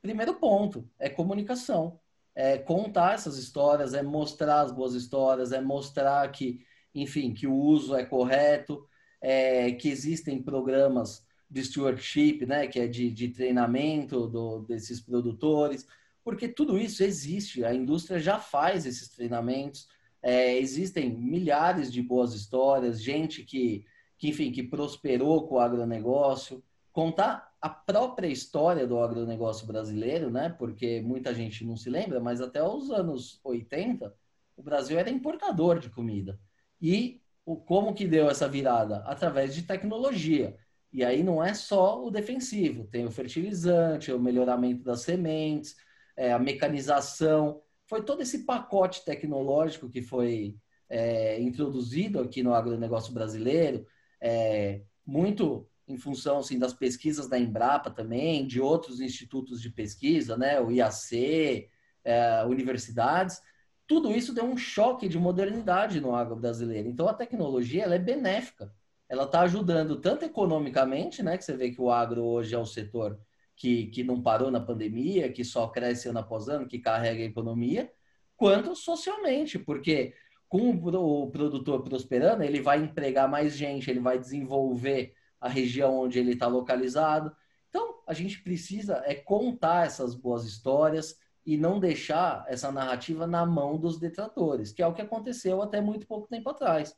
Primeiro 0.00 0.34
ponto 0.34 0.88
é 0.98 1.08
comunicação. 1.08 2.00
É 2.34 2.58
contar 2.58 3.14
essas 3.14 3.36
histórias, 3.36 3.94
é 3.94 4.02
mostrar 4.02 4.62
as 4.62 4.72
boas 4.72 4.94
histórias, 4.94 5.52
é 5.52 5.60
mostrar 5.60 6.30
que, 6.32 6.60
enfim, 6.94 7.32
que 7.32 7.46
o 7.46 7.54
uso 7.54 7.94
é 7.94 8.04
correto, 8.04 8.86
é, 9.20 9.72
que 9.72 9.88
existem 9.88 10.42
programas 10.42 11.24
de 11.48 11.62
stewardship, 11.64 12.44
né, 12.46 12.66
que 12.66 12.80
é 12.80 12.88
de, 12.88 13.10
de 13.10 13.28
treinamento 13.28 14.26
do, 14.26 14.60
desses 14.62 15.00
produtores, 15.00 15.86
porque 16.24 16.48
tudo 16.48 16.78
isso 16.78 17.04
existe, 17.04 17.64
a 17.64 17.74
indústria 17.74 18.18
já 18.18 18.38
faz 18.38 18.86
esses 18.86 19.10
treinamentos, 19.10 19.86
é, 20.22 20.56
existem 20.56 21.10
milhares 21.10 21.92
de 21.92 22.00
boas 22.00 22.32
histórias, 22.32 23.02
gente 23.02 23.42
que, 23.42 23.84
que, 24.16 24.28
enfim, 24.28 24.50
que 24.50 24.62
prosperou 24.62 25.46
com 25.46 25.56
o 25.56 25.60
agronegócio, 25.60 26.64
contar 26.90 27.52
a 27.60 27.68
própria 27.68 28.28
história 28.28 28.86
do 28.86 28.98
agronegócio 28.98 29.66
brasileiro, 29.66 30.30
né? 30.30 30.48
Porque 30.48 31.02
muita 31.02 31.34
gente 31.34 31.64
não 31.64 31.76
se 31.76 31.90
lembra, 31.90 32.20
mas 32.20 32.40
até 32.40 32.62
os 32.62 32.90
anos 32.90 33.38
80, 33.44 34.14
o 34.56 34.62
Brasil 34.62 34.98
era 34.98 35.10
importador 35.10 35.78
de 35.78 35.90
comida. 35.90 36.38
E 36.80 37.20
o, 37.44 37.56
como 37.56 37.94
que 37.94 38.06
deu 38.06 38.30
essa 38.30 38.48
virada? 38.48 38.98
Através 39.06 39.54
de 39.54 39.62
tecnologia. 39.62 40.56
E 40.92 41.04
aí 41.04 41.22
não 41.22 41.42
é 41.42 41.52
só 41.52 42.02
o 42.04 42.10
defensivo, 42.10 42.84
tem 42.84 43.04
o 43.04 43.10
fertilizante, 43.10 44.12
o 44.12 44.20
melhoramento 44.20 44.84
das 44.84 45.00
sementes, 45.00 45.76
é, 46.16 46.32
a 46.32 46.38
mecanização. 46.38 47.60
Foi 47.86 48.02
todo 48.02 48.22
esse 48.22 48.44
pacote 48.44 49.04
tecnológico 49.04 49.88
que 49.88 50.02
foi 50.02 50.56
é, 50.88 51.40
introduzido 51.40 52.20
aqui 52.20 52.42
no 52.42 52.54
agronegócio 52.54 53.12
brasileiro, 53.12 53.86
é, 54.20 54.82
muito 55.06 55.68
em 55.86 55.98
função 55.98 56.38
assim, 56.38 56.58
das 56.58 56.72
pesquisas 56.72 57.28
da 57.28 57.38
Embrapa 57.38 57.90
também, 57.90 58.46
de 58.46 58.60
outros 58.60 59.00
institutos 59.00 59.60
de 59.60 59.70
pesquisa, 59.70 60.36
né, 60.36 60.60
o 60.60 60.70
IAC, 60.70 61.68
é, 62.02 62.44
universidades, 62.44 63.40
tudo 63.86 64.12
isso 64.12 64.32
deu 64.32 64.44
um 64.44 64.56
choque 64.56 65.08
de 65.08 65.18
modernidade 65.18 66.00
no 66.00 66.14
agro 66.14 66.36
brasileiro. 66.36 66.88
Então, 66.88 67.06
a 67.06 67.12
tecnologia 67.14 67.84
ela 67.84 67.94
é 67.94 67.98
benéfica. 67.98 68.72
Ela 69.08 69.24
está 69.24 69.40
ajudando 69.42 70.00
tanto 70.00 70.24
economicamente, 70.24 71.22
né, 71.22 71.36
que 71.36 71.44
você 71.44 71.54
vê 71.54 71.70
que 71.70 71.80
o 71.80 71.90
agro 71.90 72.24
hoje 72.24 72.54
é 72.54 72.58
o 72.58 72.64
setor 72.64 73.18
que, 73.56 73.86
que 73.86 74.02
não 74.02 74.20
parou 74.20 74.50
na 74.50 74.60
pandemia, 74.60 75.30
que 75.30 75.44
só 75.44 75.68
cresce 75.68 76.08
ano 76.08 76.18
após 76.18 76.48
ano, 76.48 76.66
que 76.66 76.78
carrega 76.78 77.22
a 77.22 77.26
economia, 77.26 77.90
quanto 78.36 78.74
socialmente, 78.74 79.58
porque 79.58 80.14
com 80.48 80.70
o 80.70 81.30
produtor 81.30 81.82
prosperando, 81.82 82.42
ele 82.42 82.60
vai 82.60 82.82
empregar 82.82 83.28
mais 83.28 83.56
gente, 83.56 83.90
ele 83.90 84.00
vai 84.00 84.18
desenvolver 84.18 85.14
a 85.40 85.48
região 85.48 85.98
onde 85.98 86.18
ele 86.18 86.32
está 86.32 86.46
localizado. 86.46 87.34
Então, 87.68 87.96
a 88.06 88.14
gente 88.14 88.40
precisa 88.40 89.02
é 89.04 89.14
contar 89.14 89.86
essas 89.86 90.14
boas 90.14 90.44
histórias 90.44 91.18
e 91.44 91.56
não 91.56 91.78
deixar 91.78 92.44
essa 92.48 92.70
narrativa 92.72 93.26
na 93.26 93.44
mão 93.44 93.76
dos 93.76 93.98
detratores, 93.98 94.72
que 94.72 94.82
é 94.82 94.86
o 94.86 94.94
que 94.94 95.02
aconteceu 95.02 95.60
até 95.60 95.80
muito 95.80 96.06
pouco 96.06 96.28
tempo 96.28 96.48
atrás. 96.48 96.96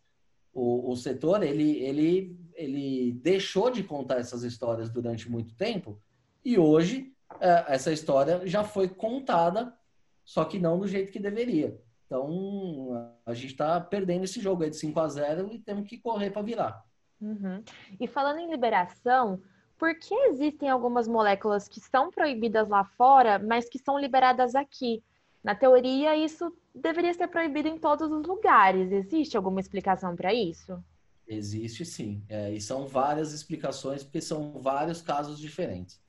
O, 0.53 0.93
o 0.93 0.97
setor 0.97 1.43
ele, 1.43 1.79
ele, 1.83 2.39
ele 2.55 3.13
deixou 3.13 3.71
de 3.71 3.83
contar 3.83 4.19
essas 4.19 4.43
histórias 4.43 4.91
durante 4.91 5.31
muito 5.31 5.55
tempo 5.55 6.01
e 6.47 6.57
hoje 6.61 7.13
é, 7.41 7.75
essa 7.75 7.93
história 7.93 8.47
já 8.47 8.63
foi 8.63 8.89
contada, 8.89 9.77
só 10.25 10.45
que 10.45 10.61
não 10.61 10.79
do 10.79 10.87
jeito 10.87 11.11
que 11.11 11.19
deveria. 11.19 11.77
Então 12.07 13.13
a 13.27 13.35
gente 13.35 13.51
está 13.51 13.81
perdendo 13.81 14.23
esse 14.23 14.41
jogo 14.41 14.63
aí 14.63 14.71
de 14.71 14.77
5 14.77 15.01
a 15.01 15.09
0 15.09 15.53
e 15.53 15.59
temos 15.59 15.89
que 15.89 15.99
correr 15.99 16.31
para 16.31 16.43
virar. 16.43 16.85
Uhum. 17.21 17.65
E 17.99 18.07
falando 18.07 18.39
em 18.39 18.49
liberação, 18.49 19.43
por 19.77 19.99
que 19.99 20.15
existem 20.15 20.71
algumas 20.71 21.09
moléculas 21.09 21.67
que 21.67 21.81
são 21.81 22.13
proibidas 22.13 22.69
lá 22.69 22.85
fora, 22.85 23.41
mas 23.41 23.69
que 23.69 23.81
são 23.81 23.99
liberadas 23.99 24.55
aqui? 24.55 25.03
Na 25.43 25.57
teoria, 25.57 26.17
isso 26.17 26.57
deveria 26.73 27.13
ser 27.13 27.27
proibido 27.27 27.67
em 27.67 27.77
todos 27.79 28.13
os 28.13 28.25
lugares. 28.25 28.93
Existe 28.93 29.37
alguma 29.37 29.59
explicação 29.59 30.15
para 30.15 30.33
isso? 30.33 30.81
Existe 31.27 31.85
sim. 31.85 32.23
É, 32.29 32.53
e 32.53 32.61
são 32.61 32.87
várias 32.87 33.33
explicações, 33.33 34.05
porque 34.05 34.21
são 34.21 34.61
vários 34.61 35.03
casos 35.03 35.41
diferentes. 35.41 36.01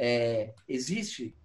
É, 0.00 0.54
existe, 0.68 1.36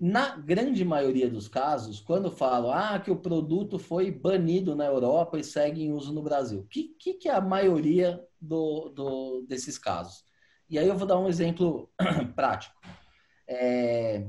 na 0.00 0.34
grande 0.34 0.82
maioria 0.82 1.28
dos 1.28 1.46
casos, 1.46 2.00
quando 2.00 2.30
falo 2.30 2.70
ah, 2.72 2.98
que 2.98 3.10
o 3.10 3.20
produto 3.20 3.78
foi 3.78 4.10
banido 4.10 4.74
na 4.74 4.86
Europa 4.86 5.38
e 5.38 5.44
segue 5.44 5.82
em 5.82 5.92
uso 5.92 6.10
no 6.14 6.22
Brasil, 6.22 6.60
o 6.60 6.66
que, 6.66 6.94
que, 6.98 7.12
que, 7.12 7.28
é 7.28 7.34
a 7.34 7.40
maioria 7.40 8.24
do, 8.40 8.88
do, 8.88 9.42
desses 9.46 9.76
casos? 9.76 10.24
E 10.70 10.78
aí 10.78 10.88
eu 10.88 10.96
vou 10.96 11.06
dar 11.06 11.18
um 11.18 11.28
exemplo 11.28 11.90
prático. 12.34 12.80
É, 13.46 14.26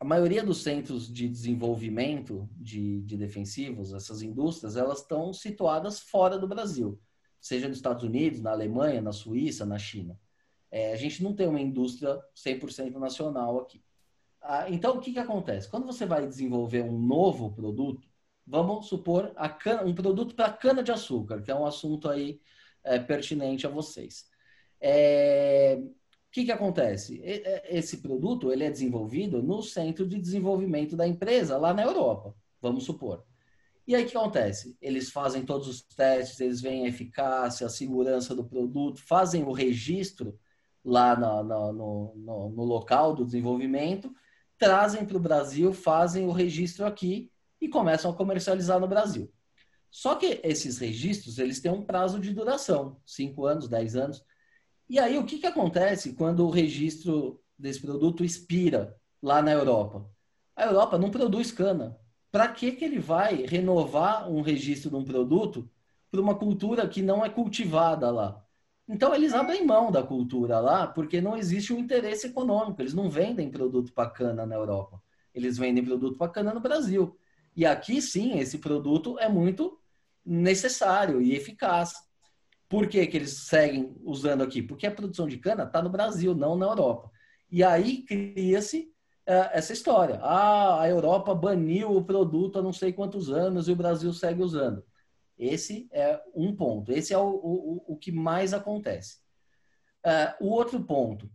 a 0.00 0.04
maioria 0.04 0.42
dos 0.42 0.62
centros 0.62 1.12
de 1.12 1.28
desenvolvimento 1.28 2.48
de, 2.56 3.02
de, 3.02 3.18
defensivos, 3.18 3.92
essas 3.92 4.22
indústrias, 4.22 4.76
elas 4.76 5.00
estão 5.00 5.30
situadas 5.34 6.00
fora 6.00 6.38
do 6.38 6.48
Brasil, 6.48 6.98
seja 7.38 7.68
nos 7.68 7.76
Estados 7.76 8.02
Unidos, 8.02 8.40
na 8.40 8.52
Alemanha, 8.52 9.02
na 9.02 9.12
Suíça, 9.12 9.66
na 9.66 9.78
China. 9.78 10.18
É, 10.74 10.92
a 10.92 10.96
gente 10.96 11.22
não 11.22 11.32
tem 11.32 11.46
uma 11.46 11.60
indústria 11.60 12.20
100% 12.34 12.98
nacional 12.98 13.60
aqui. 13.60 13.80
Ah, 14.42 14.68
então, 14.68 14.96
o 14.96 15.00
que, 15.00 15.12
que 15.12 15.20
acontece? 15.20 15.68
Quando 15.68 15.86
você 15.86 16.04
vai 16.04 16.26
desenvolver 16.26 16.82
um 16.82 16.98
novo 16.98 17.52
produto, 17.52 18.08
vamos 18.44 18.88
supor 18.88 19.32
cana, 19.60 19.84
um 19.84 19.94
produto 19.94 20.34
para 20.34 20.52
cana-de-açúcar, 20.52 21.42
que 21.42 21.50
é 21.52 21.54
um 21.54 21.64
assunto 21.64 22.08
aí 22.10 22.40
é, 22.82 22.98
pertinente 22.98 23.68
a 23.68 23.70
vocês. 23.70 24.24
É, 24.80 25.78
o 25.80 25.92
que, 26.32 26.44
que 26.44 26.50
acontece? 26.50 27.22
Esse 27.22 27.98
produto 27.98 28.50
ele 28.52 28.64
é 28.64 28.70
desenvolvido 28.70 29.40
no 29.40 29.62
centro 29.62 30.04
de 30.04 30.20
desenvolvimento 30.20 30.96
da 30.96 31.06
empresa, 31.06 31.56
lá 31.56 31.72
na 31.72 31.84
Europa, 31.84 32.34
vamos 32.60 32.82
supor. 32.82 33.24
E 33.86 33.94
aí 33.94 34.04
o 34.04 34.08
que 34.08 34.16
acontece? 34.16 34.76
Eles 34.82 35.08
fazem 35.12 35.44
todos 35.44 35.68
os 35.68 35.82
testes, 35.82 36.40
eles 36.40 36.60
veem 36.60 36.84
a 36.84 36.88
eficácia, 36.88 37.64
a 37.64 37.70
segurança 37.70 38.34
do 38.34 38.44
produto, 38.44 39.00
fazem 39.00 39.44
o 39.44 39.52
registro 39.52 40.36
lá 40.84 41.16
no, 41.16 41.42
no, 41.42 42.14
no, 42.14 42.48
no 42.50 42.64
local 42.64 43.14
do 43.14 43.24
desenvolvimento, 43.24 44.14
trazem 44.58 45.04
para 45.04 45.16
o 45.16 45.20
Brasil, 45.20 45.72
fazem 45.72 46.26
o 46.26 46.32
registro 46.32 46.84
aqui 46.84 47.30
e 47.60 47.68
começam 47.68 48.10
a 48.10 48.14
comercializar 48.14 48.78
no 48.78 48.86
Brasil. 48.86 49.32
Só 49.90 50.16
que 50.16 50.40
esses 50.42 50.78
registros, 50.78 51.38
eles 51.38 51.60
têm 51.60 51.70
um 51.70 51.84
prazo 51.84 52.18
de 52.18 52.32
duração, 52.32 53.00
5 53.06 53.46
anos, 53.46 53.68
10 53.68 53.96
anos. 53.96 54.24
E 54.88 54.98
aí, 54.98 55.16
o 55.16 55.24
que, 55.24 55.38
que 55.38 55.46
acontece 55.46 56.14
quando 56.14 56.44
o 56.44 56.50
registro 56.50 57.40
desse 57.58 57.80
produto 57.80 58.24
expira 58.24 58.96
lá 59.22 59.40
na 59.40 59.52
Europa? 59.52 60.10
A 60.56 60.66
Europa 60.66 60.98
não 60.98 61.10
produz 61.10 61.50
cana. 61.50 61.98
Para 62.30 62.48
que, 62.48 62.72
que 62.72 62.84
ele 62.84 62.98
vai 62.98 63.46
renovar 63.46 64.28
um 64.28 64.40
registro 64.40 64.90
de 64.90 64.96
um 64.96 65.04
produto 65.04 65.70
para 66.10 66.20
uma 66.20 66.34
cultura 66.34 66.88
que 66.88 67.00
não 67.00 67.24
é 67.24 67.30
cultivada 67.30 68.10
lá? 68.10 68.43
Então, 68.88 69.14
eles 69.14 69.32
abrem 69.32 69.64
mão 69.64 69.90
da 69.90 70.02
cultura 70.02 70.60
lá 70.60 70.86
porque 70.86 71.20
não 71.20 71.36
existe 71.36 71.72
um 71.72 71.78
interesse 71.78 72.26
econômico. 72.26 72.80
Eles 72.80 72.94
não 72.94 73.08
vendem 73.08 73.50
produto 73.50 73.92
para 73.92 74.10
cana 74.10 74.44
na 74.44 74.54
Europa. 74.54 75.02
Eles 75.34 75.56
vendem 75.56 75.84
produto 75.84 76.18
para 76.18 76.30
cana 76.30 76.52
no 76.52 76.60
Brasil. 76.60 77.18
E 77.56 77.64
aqui, 77.64 78.02
sim, 78.02 78.38
esse 78.38 78.58
produto 78.58 79.18
é 79.18 79.28
muito 79.28 79.78
necessário 80.24 81.20
e 81.20 81.34
eficaz. 81.34 81.94
Por 82.68 82.88
que, 82.88 83.06
que 83.06 83.16
eles 83.16 83.46
seguem 83.46 83.96
usando 84.02 84.42
aqui? 84.42 84.62
Porque 84.62 84.86
a 84.86 84.90
produção 84.90 85.28
de 85.28 85.38
cana 85.38 85.64
está 85.64 85.82
no 85.82 85.90
Brasil, 85.90 86.34
não 86.34 86.56
na 86.56 86.66
Europa. 86.66 87.10
E 87.50 87.62
aí 87.62 88.02
cria-se 88.02 88.92
uh, 89.28 89.50
essa 89.52 89.72
história. 89.72 90.18
Ah, 90.22 90.80
a 90.82 90.88
Europa 90.88 91.34
baniu 91.34 91.96
o 91.96 92.04
produto 92.04 92.58
há 92.58 92.62
não 92.62 92.72
sei 92.72 92.92
quantos 92.92 93.30
anos 93.30 93.68
e 93.68 93.72
o 93.72 93.76
Brasil 93.76 94.12
segue 94.12 94.42
usando. 94.42 94.84
Esse 95.38 95.88
é 95.92 96.20
um 96.34 96.54
ponto. 96.54 96.92
Esse 96.92 97.12
é 97.12 97.18
o, 97.18 97.28
o, 97.28 97.84
o 97.88 97.96
que 97.96 98.12
mais 98.12 98.54
acontece. 98.54 99.18
Uh, 100.04 100.46
o 100.46 100.50
outro 100.50 100.82
ponto. 100.82 101.30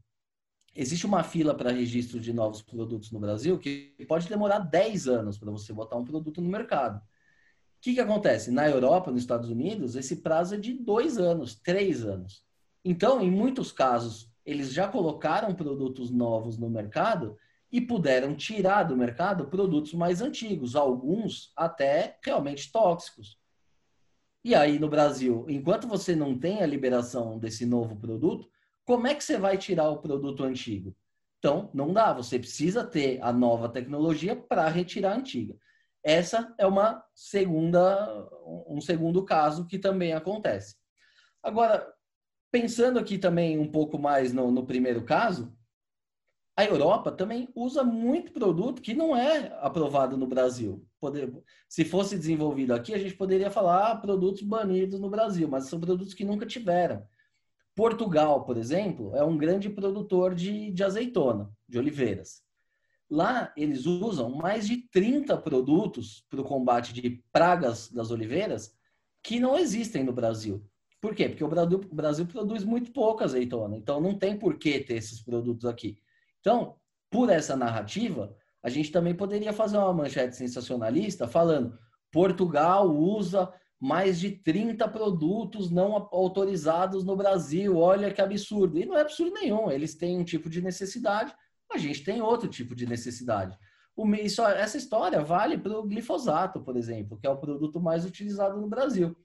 Existe 0.76 1.06
uma 1.06 1.24
fila 1.24 1.56
para 1.56 1.72
registro 1.72 2.20
de 2.20 2.32
novos 2.32 2.62
produtos 2.62 3.12
no 3.12 3.20
Brasil 3.20 3.58
que 3.58 3.96
pode 4.08 4.30
demorar 4.30 4.60
10 4.60 5.08
anos 5.08 5.38
para 5.38 5.52
você 5.52 5.74
botar 5.74 5.98
um 5.98 6.06
produto 6.06 6.40
no 6.40 6.48
mercado. 6.50 6.98
O 6.98 7.82
que, 7.82 7.94
que 7.94 8.00
acontece? 8.00 8.52
Na 8.52 8.70
Europa, 8.70 9.10
nos 9.10 9.22
Estados 9.22 9.50
Unidos, 9.50 9.96
esse 9.96 10.18
prazo 10.18 10.56
é 10.56 10.58
de 10.58 10.74
dois 10.74 11.18
anos, 11.18 11.56
três 11.56 12.06
anos. 12.06 12.44
Então, 12.84 13.22
em 13.22 13.32
muitos 13.32 13.72
casos, 13.72 14.30
eles 14.46 14.72
já 14.72 14.88
colocaram 14.88 15.56
produtos 15.56 16.12
novos 16.12 16.58
no 16.58 16.70
mercado 16.70 17.38
e 17.72 17.80
puderam 17.80 18.36
tirar 18.36 18.84
do 18.84 18.98
mercado 18.98 19.48
produtos 19.48 19.94
mais 19.94 20.22
antigos, 20.22 20.76
alguns 20.76 21.54
até 21.56 22.18
realmente 22.24 22.72
tóxicos. 22.72 23.39
E 24.44 24.56
aí, 24.56 24.80
no 24.80 24.88
Brasil, 24.88 25.46
enquanto 25.50 25.88
você 25.88 26.16
não 26.16 26.38
tem 26.38 26.62
a 26.62 26.66
liberação 26.66 27.38
desse 27.38 27.66
novo 27.66 27.96
produto, 27.96 28.50
como 28.86 29.08
é 29.08 29.14
que 29.14 29.24
você 29.24 29.38
vai 29.38 29.58
tirar 29.58 29.90
o 29.90 30.00
produto 30.02 30.44
antigo? 30.44 30.96
Então, 31.38 31.70
não 31.74 31.94
dá. 31.94 32.14
Você 32.14 32.40
precisa 32.40 32.84
ter 32.84 33.22
a 33.22 33.32
nova 33.34 33.70
tecnologia 33.70 34.36
para 34.36 34.68
retirar 34.68 35.14
a 35.14 35.18
antiga. 35.18 35.56
Essa 36.04 36.54
é 36.58 36.66
uma 36.66 37.04
segunda, 37.14 38.30
um 38.68 38.80
segundo 38.80 39.24
caso 39.26 39.68
que 39.68 39.78
também 39.78 40.14
acontece. 40.14 40.76
Agora, 41.44 41.86
pensando 42.52 42.98
aqui 43.00 43.18
também 43.18 43.58
um 43.60 43.70
pouco 43.70 43.98
mais 44.00 44.34
no, 44.34 44.52
no 44.52 44.66
primeiro 44.66 45.04
caso, 45.04 45.54
a 46.60 46.66
Europa 46.66 47.10
também 47.10 47.48
usa 47.56 47.86
muito 47.86 48.34
produto 48.34 48.82
que 48.82 48.94
não 48.94 49.16
é 49.16 49.58
aprovado 49.62 50.18
no 50.18 50.28
Brasil. 50.28 50.86
Poder, 51.00 51.32
se 51.70 51.86
fosse 51.86 52.18
desenvolvido 52.18 52.74
aqui, 52.74 52.94
a 52.94 52.98
gente 52.98 53.16
poderia 53.16 53.50
falar 53.50 53.96
produtos 54.02 54.42
banidos 54.42 55.00
no 55.00 55.10
Brasil, 55.10 55.48
mas 55.48 55.70
são 55.70 55.80
produtos 55.80 56.14
que 56.14 56.26
nunca 56.26 56.46
tiveram. 56.46 57.02
Portugal, 57.74 58.44
por 58.44 58.58
exemplo, 58.58 59.16
é 59.16 59.24
um 59.24 59.38
grande 59.38 59.70
produtor 59.70 60.36
de, 60.36 60.70
de 60.72 60.84
azeitona, 60.84 61.50
de 61.66 61.80
oliveiras. 61.80 62.44
Lá 63.10 63.54
eles 63.56 63.86
usam 63.86 64.30
mais 64.30 64.68
de 64.68 64.80
30 64.90 65.38
produtos 65.38 66.26
para 66.30 66.42
o 66.42 66.44
combate 66.44 66.92
de 66.92 67.24
pragas 67.32 67.90
das 67.90 68.12
oliveiras 68.12 68.76
que 69.24 69.40
não 69.40 69.58
existem 69.58 70.04
no 70.04 70.12
Brasil. 70.12 70.62
Por 71.00 71.16
quê? 71.16 71.30
Porque 71.30 71.44
o 71.44 71.48
Brasil, 71.48 71.80
o 71.90 71.96
Brasil 71.96 72.26
produz 72.26 72.66
muito 72.66 72.92
pouca 72.92 73.24
azeitona, 73.24 73.78
então 73.78 74.02
não 74.02 74.14
tem 74.14 74.38
por 74.38 74.58
que 74.58 74.78
ter 74.82 74.96
esses 74.96 75.22
produtos 75.22 75.64
aqui. 75.64 75.98
Então, 76.40 76.76
por 77.10 77.30
essa 77.30 77.56
narrativa, 77.56 78.36
a 78.64 78.70
gente 78.70 78.92
também 78.92 79.16
poderia 79.16 79.54
fazer 79.54 79.78
uma 79.78 79.94
manchete 79.94 80.36
sensacionalista 80.36 81.28
falando 81.28 81.78
Portugal 82.12 82.90
usa 82.90 83.52
mais 83.80 84.20
de 84.20 84.32
30 84.32 84.88
produtos 84.90 85.72
não 85.72 85.96
autorizados 86.12 87.04
no 87.06 87.16
Brasil. 87.16 87.78
Olha 87.78 88.12
que 88.12 88.22
absurdo. 88.22 88.78
E 88.78 88.86
não 88.86 88.98
é 88.98 89.02
absurdo 89.02 89.34
nenhum. 89.34 89.72
Eles 89.72 89.96
têm 89.96 90.18
um 90.18 90.24
tipo 90.24 90.50
de 90.50 90.62
necessidade, 90.62 91.34
a 91.72 91.78
gente 91.78 92.04
tem 92.04 92.22
outro 92.22 92.50
tipo 92.50 92.76
de 92.76 92.86
necessidade. 92.86 93.58
Isso, 94.22 94.42
essa 94.44 94.78
história 94.78 95.22
vale 95.22 95.58
para 95.58 95.78
o 95.78 95.84
glifosato, 95.84 96.62
por 96.62 96.78
exemplo, 96.78 97.18
que 97.18 97.28
é 97.28 97.30
o 97.30 97.38
produto 97.38 97.80
mais 97.80 98.06
utilizado 98.06 98.60
no 98.60 98.68
Brasil. 98.68 99.16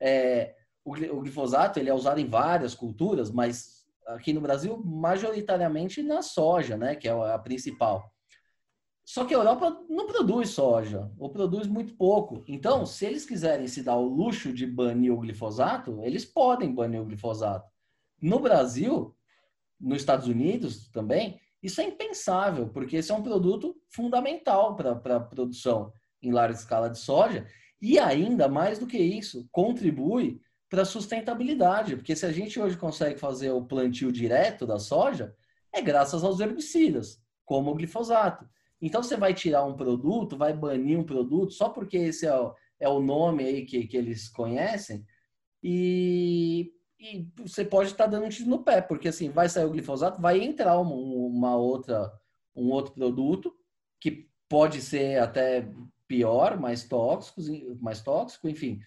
É, 0.00 0.54
o, 0.84 0.92
glifosato 0.92 1.78
ele 1.78 1.90
é 1.90 1.94
usado 1.94 2.20
em 2.20 2.28
várias 2.28 2.74
culturas, 2.74 3.30
mas 3.30 3.75
aqui 4.06 4.32
no 4.32 4.40
Brasil, 4.40 4.82
majoritariamente 4.84 6.02
na 6.02 6.22
soja, 6.22 6.76
né, 6.76 6.94
que 6.94 7.08
é 7.08 7.10
a 7.10 7.38
principal. 7.38 8.12
Só 9.04 9.24
que 9.24 9.32
a 9.32 9.38
Europa 9.38 9.84
não 9.88 10.06
produz 10.06 10.50
soja, 10.50 11.10
ou 11.16 11.30
produz 11.30 11.68
muito 11.68 11.94
pouco. 11.96 12.42
Então, 12.48 12.84
se 12.84 13.06
eles 13.06 13.24
quiserem 13.24 13.68
se 13.68 13.82
dar 13.82 13.96
o 13.96 14.08
luxo 14.08 14.52
de 14.52 14.66
banir 14.66 15.12
o 15.12 15.20
glifosato, 15.20 16.00
eles 16.02 16.24
podem 16.24 16.74
banir 16.74 17.00
o 17.00 17.04
glifosato. 17.04 17.70
No 18.20 18.40
Brasil, 18.40 19.14
nos 19.80 19.98
Estados 19.98 20.26
Unidos 20.26 20.88
também, 20.88 21.40
isso 21.62 21.80
é 21.80 21.84
impensável, 21.84 22.68
porque 22.68 22.96
esse 22.96 23.12
é 23.12 23.14
um 23.14 23.22
produto 23.22 23.76
fundamental 23.90 24.74
para 24.74 25.16
a 25.16 25.20
produção 25.20 25.92
em 26.20 26.32
larga 26.32 26.58
escala 26.58 26.90
de 26.90 26.98
soja. 26.98 27.46
E 27.80 27.98
ainda 28.00 28.48
mais 28.48 28.78
do 28.78 28.86
que 28.86 28.98
isso, 28.98 29.48
contribui 29.52 30.40
para 30.68 30.84
sustentabilidade, 30.84 31.96
porque 31.96 32.16
se 32.16 32.26
a 32.26 32.32
gente 32.32 32.58
hoje 32.60 32.76
consegue 32.76 33.18
fazer 33.18 33.50
o 33.50 33.64
plantio 33.64 34.10
direto 34.10 34.66
da 34.66 34.78
soja, 34.78 35.34
é 35.72 35.80
graças 35.80 36.24
aos 36.24 36.40
herbicidas, 36.40 37.22
como 37.44 37.70
o 37.70 37.74
glifosato. 37.74 38.48
Então 38.80 39.02
você 39.02 39.16
vai 39.16 39.32
tirar 39.32 39.64
um 39.64 39.76
produto, 39.76 40.36
vai 40.36 40.52
banir 40.52 40.98
um 40.98 41.04
produto 41.04 41.52
só 41.52 41.68
porque 41.68 41.96
esse 41.96 42.26
é 42.26 42.36
o, 42.36 42.54
é 42.80 42.88
o 42.88 43.00
nome 43.00 43.44
aí 43.44 43.64
que, 43.64 43.86
que 43.86 43.96
eles 43.96 44.28
conhecem 44.28 45.06
e, 45.62 46.72
e 46.98 47.28
você 47.38 47.64
pode 47.64 47.90
estar 47.90 48.06
dando 48.06 48.26
um 48.26 48.28
tiro 48.28 48.48
no 48.48 48.62
pé, 48.62 48.80
porque 48.80 49.08
assim, 49.08 49.30
vai 49.30 49.48
sair 49.48 49.64
o 49.64 49.70
glifosato, 49.70 50.20
vai 50.20 50.40
entrar 50.40 50.78
uma, 50.78 50.94
uma 50.94 51.56
outra, 51.56 52.12
um 52.54 52.70
outro 52.70 52.92
produto 52.92 53.54
que 54.00 54.28
pode 54.48 54.80
ser 54.82 55.20
até 55.20 55.68
pior, 56.06 56.58
mais 56.58 56.84
tóxico, 56.84 57.40
mais 57.80 58.00
tóxico, 58.02 58.48
enfim. 58.48 58.80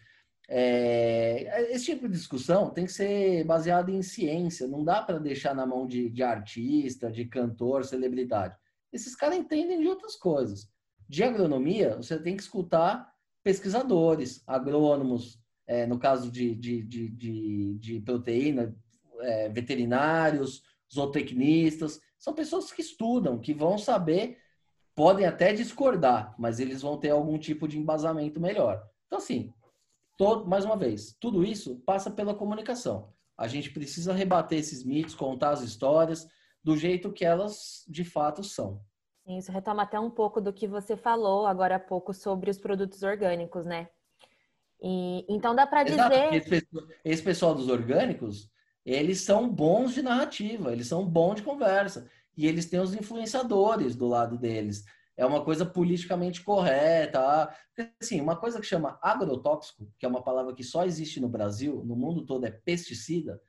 É, 0.52 1.72
esse 1.72 1.86
tipo 1.86 2.08
de 2.08 2.16
discussão 2.16 2.72
tem 2.72 2.86
que 2.86 2.92
ser 2.92 3.44
baseado 3.44 3.90
em 3.90 4.02
ciência, 4.02 4.68
não 4.68 4.84
dá 4.84 5.02
para 5.02 5.20
deixar 5.20 5.54
na 5.54 5.66
mão 5.66 5.86
de, 5.86 6.10
de 6.10 6.24
artista, 6.24 7.12
de 7.12 7.26
cantor, 7.26 7.86
celebridade 7.86 8.56
esses 8.92 9.16
caras 9.16 9.38
entendem 9.38 9.80
de 9.80 9.88
outras 9.88 10.16
coisas. 10.16 10.70
De 11.08 11.24
agronomia, 11.24 11.96
você 11.96 12.20
tem 12.20 12.36
que 12.36 12.44
escutar 12.44 13.12
pesquisadores, 13.44 14.44
agrônomos, 14.46 15.40
é, 15.66 15.86
no 15.86 16.00
caso 16.00 16.32
de, 16.32 16.56
de, 16.56 16.84
de, 16.84 17.10
de, 17.10 17.78
de 17.78 18.00
proteína, 18.02 18.76
é, 19.22 19.50
veterinários, 19.50 20.64
zootecnistas, 20.94 22.00
são 22.18 22.34
pessoas 22.34 22.72
que 22.72 22.82
estudam, 22.82 23.40
que 23.40 23.54
vão 23.54 23.78
saber, 23.78 24.38
podem 24.96 25.26
até 25.26 25.54
discordar, 25.54 26.36
mas 26.38 26.60
eles 26.60 26.82
vão 26.82 26.98
ter 26.98 27.12
algum 27.12 27.38
tipo 27.38 27.68
de 27.68 27.80
embasamento 27.80 28.40
melhor. 28.40 28.84
Então, 29.08 29.20
assim, 29.20 29.54
todo, 30.19 30.45
mais 30.45 30.65
uma 30.65 30.75
vez, 30.75 31.15
tudo 31.17 31.45
isso 31.45 31.77
passa 31.86 32.12
pela 32.12 32.36
comunicação. 32.36 33.13
A 33.38 33.47
gente 33.47 33.71
precisa 33.71 34.12
rebater 34.12 34.60
esses 34.60 34.84
mitos, 34.84 35.15
contar 35.15 35.51
as 35.51 35.62
histórias, 35.62 36.27
do 36.62 36.75
jeito 36.75 37.13
que 37.13 37.23
elas 37.23 37.86
de 37.88 38.03
fato 38.03 38.43
são. 38.43 38.82
Isso 39.25 39.49
retoma 39.49 39.84
até 39.84 39.97
um 39.97 40.10
pouco 40.10 40.41
do 40.41 40.51
que 40.51 40.67
você 40.67 40.97
falou 40.97 41.45
agora 41.45 41.77
há 41.77 41.79
pouco 41.79 42.13
sobre 42.13 42.51
os 42.51 42.58
produtos 42.58 43.01
orgânicos, 43.01 43.65
né? 43.65 43.88
E, 44.82 45.25
então 45.29 45.55
dá 45.55 45.65
para 45.65 45.84
dizer. 45.84 46.34
Esse 46.34 46.49
pessoal, 46.49 46.88
esse 47.05 47.23
pessoal 47.23 47.55
dos 47.55 47.69
orgânicos, 47.69 48.49
eles 48.86 49.21
são 49.21 49.47
bons 49.47 49.93
de 49.93 50.01
narrativa, 50.01 50.73
eles 50.73 50.88
são 50.88 51.05
bons 51.05 51.36
de 51.36 51.43
conversa. 51.43 52.10
E 52.36 52.45
eles 52.45 52.65
têm 52.65 52.82
os 52.82 52.93
influenciadores 52.93 53.95
do 53.95 54.08
lado 54.08 54.38
deles. 54.38 54.84
É 55.19 55.25
uma 55.25 55.43
coisa 55.43 55.65
politicamente 55.65 56.41
correta. 56.41 57.53
Assim, 58.01 58.21
uma 58.21 58.38
coisa 58.38 58.58
que 58.58 58.65
chama 58.65 58.97
agrotóxico, 59.01 59.86
que 59.99 60.05
é 60.05 60.10
uma 60.10 60.23
palavra 60.23 60.55
que 60.55 60.63
só 60.63 60.86
existe 60.86 61.19
no 61.19 61.27
Brasil, 61.27 61.84
no 61.84 61.93
mundo 61.93 62.25
todo 62.25 62.45
é 62.45 62.51
pesticida, 62.51 63.41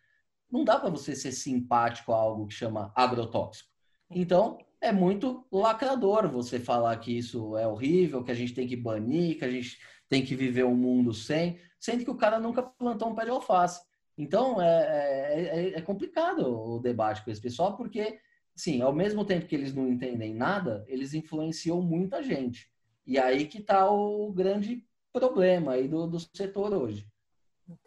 não 0.51 0.65
dá 0.65 0.81
para 0.81 0.91
você 0.91 1.15
ser 1.15 1.31
simpático 1.31 2.13
a 2.13 2.17
algo 2.17 2.49
que 2.49 2.55
chama 2.55 2.93
agrotóxico. 2.97 3.71
Então, 4.11 4.59
é 4.81 4.91
muito 4.91 5.47
lacrador 5.53 6.29
você 6.29 6.59
falar 6.59 6.97
que 6.97 7.17
isso 7.17 7.57
é 7.57 7.69
horrível, 7.69 8.25
que 8.25 8.33
a 8.33 8.35
gente 8.35 8.53
tem 8.53 8.67
que 8.67 8.75
banir, 8.75 9.39
que 9.39 9.45
a 9.45 9.51
gente 9.51 9.79
tem 10.09 10.25
que 10.25 10.35
viver 10.35 10.65
um 10.65 10.75
mundo 10.75 11.15
sem, 11.15 11.61
sendo 11.79 12.05
que 12.05 12.11
o 12.11 12.17
cara 12.17 12.41
nunca 12.41 12.65
plantou 12.65 13.09
um 13.09 13.15
pé 13.15 13.27
de 13.27 13.31
alface. 13.31 13.81
Então, 14.19 14.61
é, 14.61 14.67
é, 14.67 15.43
é, 15.43 15.79
é 15.79 15.81
complicado 15.83 16.53
o 16.53 16.81
debate 16.81 17.25
com 17.25 17.31
esse 17.31 17.41
pessoal, 17.41 17.77
porque, 17.77 18.19
sim, 18.61 18.83
ao 18.83 18.93
mesmo 18.93 19.25
tempo 19.25 19.47
que 19.47 19.55
eles 19.55 19.75
não 19.75 19.89
entendem 19.89 20.35
nada, 20.35 20.85
eles 20.87 21.15
influenciam 21.15 21.81
muita 21.81 22.23
gente. 22.23 22.71
E 23.07 23.19
aí 23.19 23.47
que 23.47 23.59
está 23.59 23.91
o 23.91 24.31
grande 24.33 24.85
problema 25.13 25.73
aí 25.73 25.89
do, 25.89 26.07
do 26.07 26.19
setor 26.35 26.73
hoje. 26.73 27.07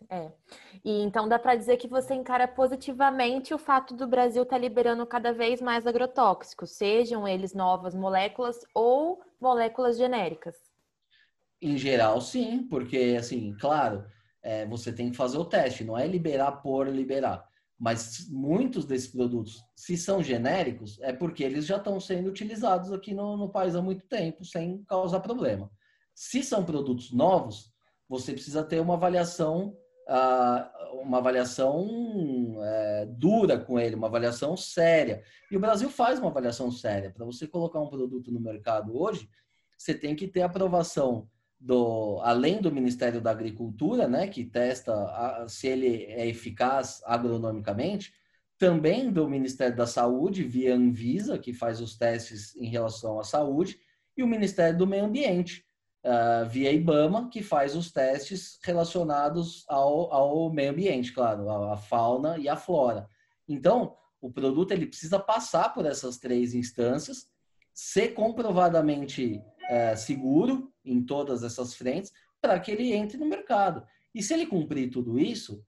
É. 0.09 0.31
E 0.83 1.01
então 1.01 1.27
dá 1.27 1.37
para 1.37 1.55
dizer 1.55 1.77
que 1.77 1.87
você 1.87 2.13
encara 2.13 2.47
positivamente 2.47 3.53
o 3.53 3.57
fato 3.57 3.93
do 3.93 4.07
Brasil 4.07 4.43
estar 4.43 4.55
tá 4.55 4.61
liberando 4.61 5.05
cada 5.05 5.33
vez 5.33 5.61
mais 5.61 5.85
agrotóxicos, 5.85 6.71
sejam 6.71 7.27
eles 7.27 7.53
novas 7.53 7.93
moléculas 7.93 8.59
ou 8.73 9.21
moléculas 9.39 9.97
genéricas. 9.97 10.55
Em 11.61 11.77
geral, 11.77 12.19
sim, 12.19 12.65
porque 12.69 13.15
assim, 13.17 13.55
claro, 13.59 14.05
é, 14.41 14.65
você 14.65 14.91
tem 14.91 15.11
que 15.11 15.17
fazer 15.17 15.37
o 15.37 15.45
teste, 15.45 15.83
não 15.83 15.97
é 15.97 16.07
liberar 16.07 16.53
por 16.53 16.87
liberar. 16.87 17.47
Mas 17.83 18.29
muitos 18.29 18.85
desses 18.85 19.09
produtos, 19.09 19.61
se 19.75 19.97
são 19.97 20.23
genéricos, 20.23 20.97
é 21.01 21.11
porque 21.11 21.43
eles 21.43 21.65
já 21.65 21.75
estão 21.75 21.99
sendo 21.99 22.29
utilizados 22.29 22.93
aqui 22.93 23.13
no, 23.13 23.35
no 23.35 23.49
país 23.49 23.75
há 23.75 23.81
muito 23.81 24.07
tempo, 24.07 24.45
sem 24.45 24.81
causar 24.85 25.19
problema. 25.19 25.69
Se 26.15 26.41
são 26.41 26.63
produtos 26.63 27.11
novos, 27.11 27.73
você 28.07 28.31
precisa 28.31 28.63
ter 28.63 28.79
uma 28.79 28.93
avaliação, 28.93 29.75
uh, 30.07 31.01
uma 31.01 31.17
avaliação 31.17 31.85
uh, 31.85 33.05
dura 33.17 33.59
com 33.59 33.77
ele, 33.77 33.95
uma 33.95 34.07
avaliação 34.07 34.55
séria. 34.55 35.21
E 35.51 35.57
o 35.57 35.59
Brasil 35.59 35.89
faz 35.89 36.19
uma 36.19 36.29
avaliação 36.29 36.71
séria. 36.71 37.11
Para 37.11 37.25
você 37.25 37.45
colocar 37.45 37.81
um 37.81 37.89
produto 37.89 38.31
no 38.31 38.39
mercado 38.39 38.97
hoje, 38.97 39.29
você 39.77 39.93
tem 39.93 40.15
que 40.15 40.29
ter 40.29 40.41
aprovação 40.41 41.27
do, 41.63 42.19
além 42.21 42.59
do 42.59 42.69
Ministério 42.69 43.21
da 43.21 43.31
Agricultura, 43.31 44.05
né, 44.05 44.27
que 44.27 44.43
testa 44.43 44.93
a, 44.93 45.47
se 45.47 45.67
ele 45.67 46.03
é 46.09 46.27
eficaz 46.27 47.01
agronomicamente, 47.05 48.13
também 48.57 49.09
do 49.09 49.29
Ministério 49.29 49.75
da 49.75 49.87
Saúde, 49.87 50.43
via 50.43 50.75
Anvisa, 50.75 51.39
que 51.39 51.53
faz 51.53 51.79
os 51.79 51.97
testes 51.97 52.53
em 52.57 52.67
relação 52.67 53.17
à 53.17 53.23
saúde, 53.23 53.79
e 54.15 54.21
o 54.21 54.27
Ministério 54.27 54.77
do 54.77 54.85
Meio 54.85 55.05
Ambiente, 55.05 55.65
uh, 56.03 56.47
via 56.49 56.71
IBAMA, 56.71 57.29
que 57.29 57.41
faz 57.41 57.77
os 57.77 57.91
testes 57.91 58.59
relacionados 58.61 59.63
ao, 59.69 60.13
ao 60.13 60.51
meio 60.51 60.71
ambiente, 60.71 61.13
claro, 61.13 61.49
a 61.49 61.77
fauna 61.77 62.37
e 62.37 62.49
a 62.49 62.57
flora. 62.57 63.07
Então, 63.47 63.95
o 64.21 64.29
produto 64.29 64.71
ele 64.71 64.85
precisa 64.85 65.17
passar 65.17 65.73
por 65.73 65.85
essas 65.85 66.17
três 66.17 66.53
instâncias, 66.53 67.25
ser 67.73 68.09
comprovadamente 68.09 69.41
uh, 69.69 69.97
seguro 69.97 70.71
em 70.83 71.03
todas 71.03 71.43
essas 71.43 71.73
frentes, 71.73 72.11
para 72.41 72.59
que 72.59 72.71
ele 72.71 72.93
entre 72.93 73.17
no 73.17 73.25
mercado. 73.25 73.85
E 74.13 74.21
se 74.21 74.33
ele 74.33 74.45
cumprir 74.45 74.91
tudo 74.91 75.17
isso, 75.17 75.63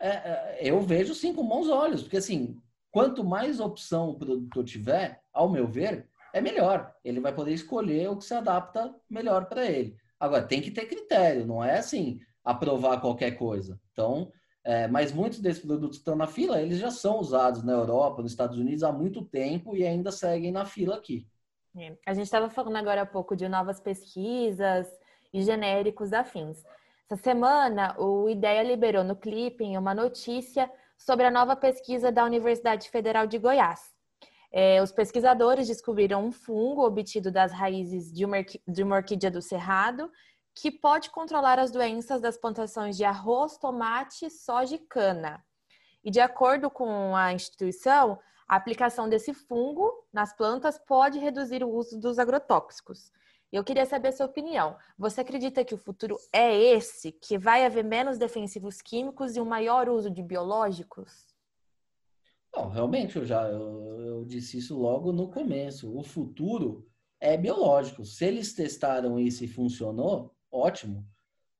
é, 0.00 0.08
é, 0.08 0.58
eu 0.60 0.80
vejo 0.80 1.14
sim 1.14 1.32
com 1.32 1.46
bons 1.46 1.68
olhos, 1.68 2.02
porque 2.02 2.16
assim, 2.16 2.56
quanto 2.90 3.24
mais 3.24 3.60
opção 3.60 4.10
o 4.10 4.18
produtor 4.18 4.64
tiver, 4.64 5.22
ao 5.32 5.48
meu 5.48 5.66
ver, 5.66 6.08
é 6.32 6.40
melhor. 6.40 6.94
Ele 7.04 7.20
vai 7.20 7.34
poder 7.34 7.52
escolher 7.52 8.08
o 8.08 8.16
que 8.16 8.24
se 8.24 8.34
adapta 8.34 8.94
melhor 9.08 9.46
para 9.46 9.66
ele. 9.66 9.96
Agora, 10.18 10.46
tem 10.46 10.60
que 10.60 10.70
ter 10.70 10.86
critério, 10.86 11.46
não 11.46 11.62
é 11.62 11.78
assim, 11.78 12.20
aprovar 12.44 13.00
qualquer 13.00 13.32
coisa. 13.32 13.80
Então, 13.92 14.32
é, 14.64 14.88
mas 14.88 15.12
muitos 15.12 15.38
desses 15.38 15.62
produtos 15.62 15.98
estão 15.98 16.16
na 16.16 16.26
fila, 16.26 16.60
eles 16.60 16.78
já 16.78 16.90
são 16.90 17.20
usados 17.20 17.62
na 17.62 17.72
Europa, 17.72 18.22
nos 18.22 18.32
Estados 18.32 18.58
Unidos 18.58 18.82
há 18.82 18.90
muito 18.90 19.24
tempo 19.24 19.76
e 19.76 19.86
ainda 19.86 20.10
seguem 20.10 20.50
na 20.50 20.64
fila 20.64 20.96
aqui. 20.96 21.26
A 22.06 22.14
gente 22.14 22.24
estava 22.24 22.48
falando 22.48 22.76
agora 22.76 23.02
há 23.02 23.06
pouco 23.06 23.36
de 23.36 23.48
novas 23.48 23.78
pesquisas 23.78 24.86
e 25.32 25.42
genéricos 25.42 26.12
afins. 26.12 26.64
Essa 27.04 27.22
semana, 27.22 27.94
o 27.98 28.28
IDEA 28.28 28.62
liberou 28.62 29.04
no 29.04 29.14
Clipping 29.14 29.76
uma 29.76 29.94
notícia 29.94 30.70
sobre 30.96 31.26
a 31.26 31.30
nova 31.30 31.54
pesquisa 31.54 32.10
da 32.10 32.24
Universidade 32.24 32.88
Federal 32.88 33.26
de 33.26 33.38
Goiás. 33.38 33.94
É, 34.50 34.82
os 34.82 34.90
pesquisadores 34.90 35.68
descobriram 35.68 36.24
um 36.24 36.32
fungo 36.32 36.86
obtido 36.86 37.30
das 37.30 37.52
raízes 37.52 38.10
de 38.12 38.24
uma, 38.24 38.38
de 38.66 38.82
uma 38.82 38.96
orquídea 38.96 39.30
do 39.30 39.42
cerrado 39.42 40.10
que 40.54 40.70
pode 40.70 41.10
controlar 41.10 41.58
as 41.58 41.70
doenças 41.70 42.22
das 42.22 42.38
plantações 42.38 42.96
de 42.96 43.04
arroz, 43.04 43.58
tomate, 43.58 44.30
soja 44.30 44.76
e 44.76 44.78
cana. 44.78 45.44
E 46.02 46.10
de 46.10 46.20
acordo 46.20 46.70
com 46.70 47.14
a 47.14 47.34
instituição, 47.34 48.18
a 48.48 48.56
aplicação 48.56 49.08
desse 49.08 49.34
fungo 49.34 50.06
nas 50.12 50.32
plantas 50.32 50.78
pode 50.78 51.18
reduzir 51.18 51.64
o 51.64 51.70
uso 51.70 51.98
dos 51.98 52.18
agrotóxicos. 52.18 53.12
Eu 53.52 53.64
queria 53.64 53.86
saber 53.86 54.08
a 54.08 54.12
sua 54.12 54.26
opinião. 54.26 54.76
Você 54.98 55.20
acredita 55.20 55.64
que 55.64 55.74
o 55.74 55.78
futuro 55.78 56.18
é 56.32 56.54
esse, 56.54 57.12
que 57.12 57.38
vai 57.38 57.64
haver 57.64 57.84
menos 57.84 58.18
defensivos 58.18 58.82
químicos 58.82 59.36
e 59.36 59.40
um 59.40 59.44
maior 59.44 59.88
uso 59.88 60.10
de 60.10 60.22
biológicos? 60.22 61.34
Não, 62.54 62.68
realmente, 62.68 63.16
eu 63.16 63.24
já 63.24 63.48
eu, 63.48 64.00
eu 64.00 64.24
disse 64.24 64.58
isso 64.58 64.78
logo 64.78 65.12
no 65.12 65.30
começo. 65.30 65.96
O 65.96 66.02
futuro 66.02 66.88
é 67.20 67.36
biológico. 67.36 68.04
Se 68.04 68.24
eles 68.24 68.54
testaram 68.54 69.18
isso 69.18 69.44
e 69.44 69.48
funcionou, 69.48 70.34
ótimo, 70.50 71.06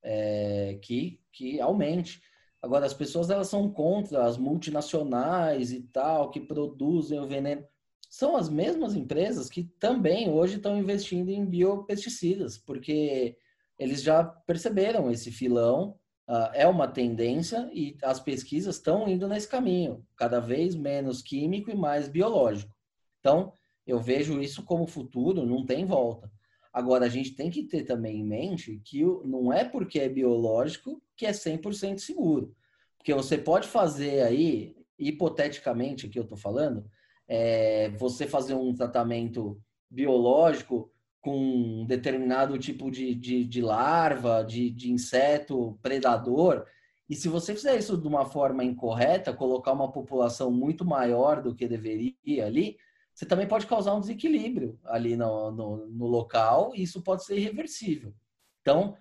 é, 0.03 0.79
que, 0.83 1.21
que 1.33 1.61
aumente. 1.61 2.21
Agora, 2.63 2.87
as 2.87 2.95
pessoas 2.95 3.31
elas 3.31 3.49
são 3.49 3.71
contra 3.71 4.25
as 4.25 4.37
multinacionais 4.37 5.73
e 5.73 5.83
tal, 5.83 6.31
que 6.31 6.41
produzem 6.41 7.21
o 7.21 7.27
veneno 7.27 7.65
são 8.09 8.37
as 8.37 8.49
mesmas 8.49 8.95
empresas 8.95 9.51
que 9.51 9.65
também 9.79 10.31
hoje 10.31 10.57
estão 10.57 10.79
investindo 10.79 11.29
em 11.29 11.45
biopesticidas, 11.45 12.57
porque 12.57 13.37
eles 13.79 14.03
já 14.03 14.25
perceberam 14.25 15.11
esse 15.11 15.31
filão, 15.31 15.99
uh, 16.29 16.51
é 16.55 16.67
uma 16.67 16.89
tendência 16.89 17.69
e 17.75 17.97
as 18.03 18.19
pesquisas 18.19 18.77
estão 18.77 19.09
indo 19.09 19.29
nesse 19.29 19.49
caminho, 19.49 20.03
cada 20.17 20.41
vez 20.41 20.75
menos 20.75 21.21
químico 21.21 21.71
e 21.71 21.77
mais 21.77 22.09
biológico. 22.09 22.75
Então, 23.21 23.53
eu 23.87 24.01
vejo 24.01 24.41
isso 24.41 24.65
como 24.65 24.87
futuro, 24.87 25.45
não 25.45 25.67
tem 25.67 25.85
volta. 25.85 26.31
Agora, 26.73 27.07
a 27.07 27.09
gente 27.09 27.35
tem 27.35 27.51
que 27.51 27.65
ter 27.65 27.85
também 27.85 28.21
em 28.21 28.25
mente 28.25 28.81
que 28.85 29.03
não 29.25 29.53
é 29.53 29.65
porque 29.65 29.99
é 29.99 30.09
biológico 30.09 31.03
que 31.17 31.27
é 31.27 31.33
100% 31.33 31.99
seguro. 31.99 32.55
Porque 32.99 33.15
você 33.15 33.39
pode 33.39 33.69
fazer 33.69 34.23
aí, 34.23 34.77
hipoteticamente, 34.99 36.09
que 36.09 36.19
eu 36.19 36.25
estou 36.25 36.37
falando, 36.37 36.85
é, 37.29 37.91
você 37.91 38.27
fazer 38.27 38.55
um 38.55 38.75
tratamento 38.75 39.61
biológico 39.91 40.91
com 41.21 41.37
um 41.37 41.87
determinado 41.87 42.59
tipo 42.59 42.91
de, 42.91 43.15
de, 43.15 43.45
de 43.45 43.61
larva, 43.61 44.43
de, 44.45 44.71
de 44.71 44.93
inseto 44.93 45.79
predador, 45.83 46.65
e 47.09 47.15
se 47.15 47.29
você 47.29 47.55
fizer 47.55 47.77
isso 47.77 47.97
de 47.97 48.07
uma 48.07 48.25
forma 48.25 48.65
incorreta, 48.65 49.33
colocar 49.33 49.73
uma 49.73 49.91
população 49.91 50.51
muito 50.51 50.85
maior 50.85 51.41
do 51.41 51.55
que 51.55 51.69
deveria 51.69 52.45
ali, 52.45 52.77
você 53.15 53.25
também 53.25 53.47
pode 53.47 53.67
causar 53.67 53.95
um 53.95 54.01
desequilíbrio 54.01 54.79
ali 54.85 55.17
no, 55.17 55.51
no, 55.51 55.87
no, 55.87 56.07
local 56.07 56.73
e 56.75 56.83
isso 56.83 57.01
pode 57.03 57.25
ser 57.25 57.39
irreversível. 57.39 58.13
Então, 58.61 58.97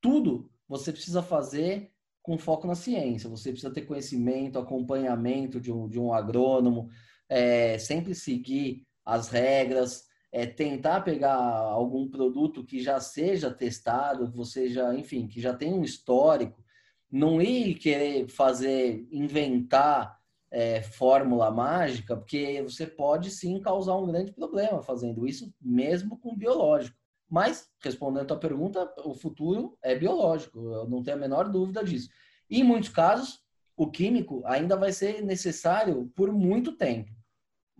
tudo 0.00 0.49
você 0.70 0.92
precisa 0.92 1.20
fazer 1.20 1.90
com 2.22 2.38
foco 2.38 2.64
na 2.64 2.76
ciência. 2.76 3.28
Você 3.28 3.50
precisa 3.50 3.72
ter 3.74 3.82
conhecimento, 3.82 4.56
acompanhamento 4.56 5.60
de 5.60 5.72
um, 5.72 5.88
de 5.88 5.98
um 5.98 6.14
agrônomo, 6.14 6.88
é, 7.28 7.76
sempre 7.76 8.14
seguir 8.14 8.86
as 9.04 9.28
regras, 9.28 10.04
é, 10.30 10.46
tentar 10.46 11.00
pegar 11.00 11.34
algum 11.34 12.08
produto 12.08 12.64
que 12.64 12.80
já 12.80 13.00
seja 13.00 13.50
testado, 13.50 14.30
você 14.30 14.68
já, 14.68 14.94
enfim, 14.94 15.26
que 15.26 15.40
já 15.40 15.52
tem 15.52 15.72
um 15.72 15.82
histórico, 15.82 16.62
não 17.10 17.42
ir 17.42 17.74
querer 17.74 18.28
fazer, 18.28 19.08
inventar 19.10 20.20
é, 20.52 20.82
fórmula 20.82 21.50
mágica, 21.50 22.16
porque 22.16 22.62
você 22.62 22.86
pode 22.86 23.32
sim 23.32 23.58
causar 23.58 23.96
um 23.96 24.06
grande 24.06 24.30
problema 24.30 24.80
fazendo 24.82 25.26
isso, 25.26 25.52
mesmo 25.60 26.16
com 26.16 26.36
biológico. 26.36 26.99
Mas, 27.30 27.70
respondendo 27.80 28.32
a 28.32 28.36
pergunta, 28.36 28.92
o 29.04 29.14
futuro 29.14 29.78
é 29.80 29.94
biológico, 29.94 30.58
eu 30.58 30.88
não 30.88 31.02
tenho 31.02 31.16
a 31.16 31.20
menor 31.20 31.48
dúvida 31.48 31.84
disso. 31.84 32.10
E, 32.48 32.60
em 32.60 32.64
muitos 32.64 32.90
casos, 32.90 33.40
o 33.76 33.88
químico 33.90 34.42
ainda 34.44 34.76
vai 34.76 34.92
ser 34.92 35.22
necessário 35.22 36.10
por 36.16 36.32
muito 36.32 36.72
tempo 36.72 37.10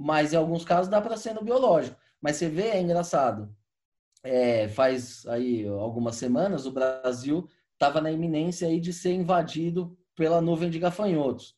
mas 0.02 0.32
em 0.32 0.36
alguns 0.36 0.64
casos 0.64 0.88
dá 0.88 0.98
para 0.98 1.18
ser 1.18 1.34
no 1.34 1.44
biológico. 1.44 1.94
Mas 2.22 2.36
você 2.36 2.48
vê, 2.48 2.68
é 2.68 2.80
engraçado. 2.80 3.54
É, 4.22 4.66
faz 4.68 5.26
aí 5.26 5.66
algumas 5.66 6.16
semanas 6.16 6.64
o 6.64 6.72
Brasil 6.72 7.46
estava 7.74 8.00
na 8.00 8.10
iminência 8.10 8.66
aí 8.66 8.80
de 8.80 8.94
ser 8.94 9.12
invadido 9.12 9.96
pela 10.16 10.40
nuvem 10.40 10.70
de 10.70 10.78
gafanhotos. 10.78 11.54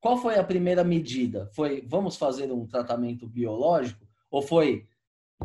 Qual 0.00 0.16
foi 0.16 0.36
a 0.36 0.44
primeira 0.44 0.82
medida? 0.82 1.48
Foi 1.54 1.84
vamos 1.86 2.16
fazer 2.16 2.50
um 2.50 2.66
tratamento 2.66 3.28
biológico? 3.28 4.04
Ou 4.28 4.42
foi 4.42 4.88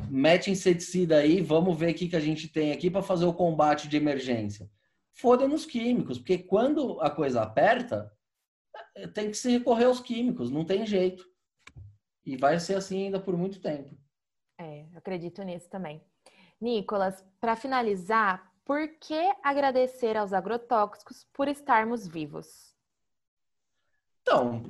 mete 0.10 0.52
inseticida 0.52 1.18
aí, 1.18 1.42
vamos 1.42 1.78
ver 1.78 1.92
o 1.92 1.96
que, 1.96 2.16
a 2.16 2.20
gente 2.20 2.48
tem 2.48 2.72
aqui 2.72 2.90
para 2.90 3.02
fazer 3.02 3.26
o 3.26 3.34
combate 3.34 3.88
de 3.88 3.98
emergência? 3.98 4.70
Foram 5.14 5.48
nos 5.48 5.66
químicos, 5.66 6.18
porque 6.18 6.38
quando 6.38 7.00
a 7.02 7.10
coisa 7.10 7.42
aperta, 7.42 8.12
tem 9.14 9.30
que 9.30 9.38
se 9.38 9.50
recorrer 9.52 9.86
aos 9.86 10.00
químicos, 10.00 10.50
não 10.50 10.64
tem 10.64 10.86
jeito. 10.86 11.26
E 12.26 12.38
vai 12.38 12.60
ser 12.60 12.76
assim 12.76 13.06
ainda 13.06 13.20
por 13.20 13.36
muito 13.36 13.60
tempo. 13.60 13.98
É, 14.58 14.86
acredito 14.96 15.42
nisso 15.44 15.70
também. 15.70 16.02
Nicolas, 16.60 17.26
para 17.40 17.56
finalizar, 17.56 18.54
por 18.66 18.88
que 19.00 19.34
agradecer 19.42 20.16
aos 20.16 20.34
agrotóxicos 20.34 21.26
por 21.34 21.48
estarmos 21.48 22.06
vivos? 22.06 22.69
Então, 24.32 24.62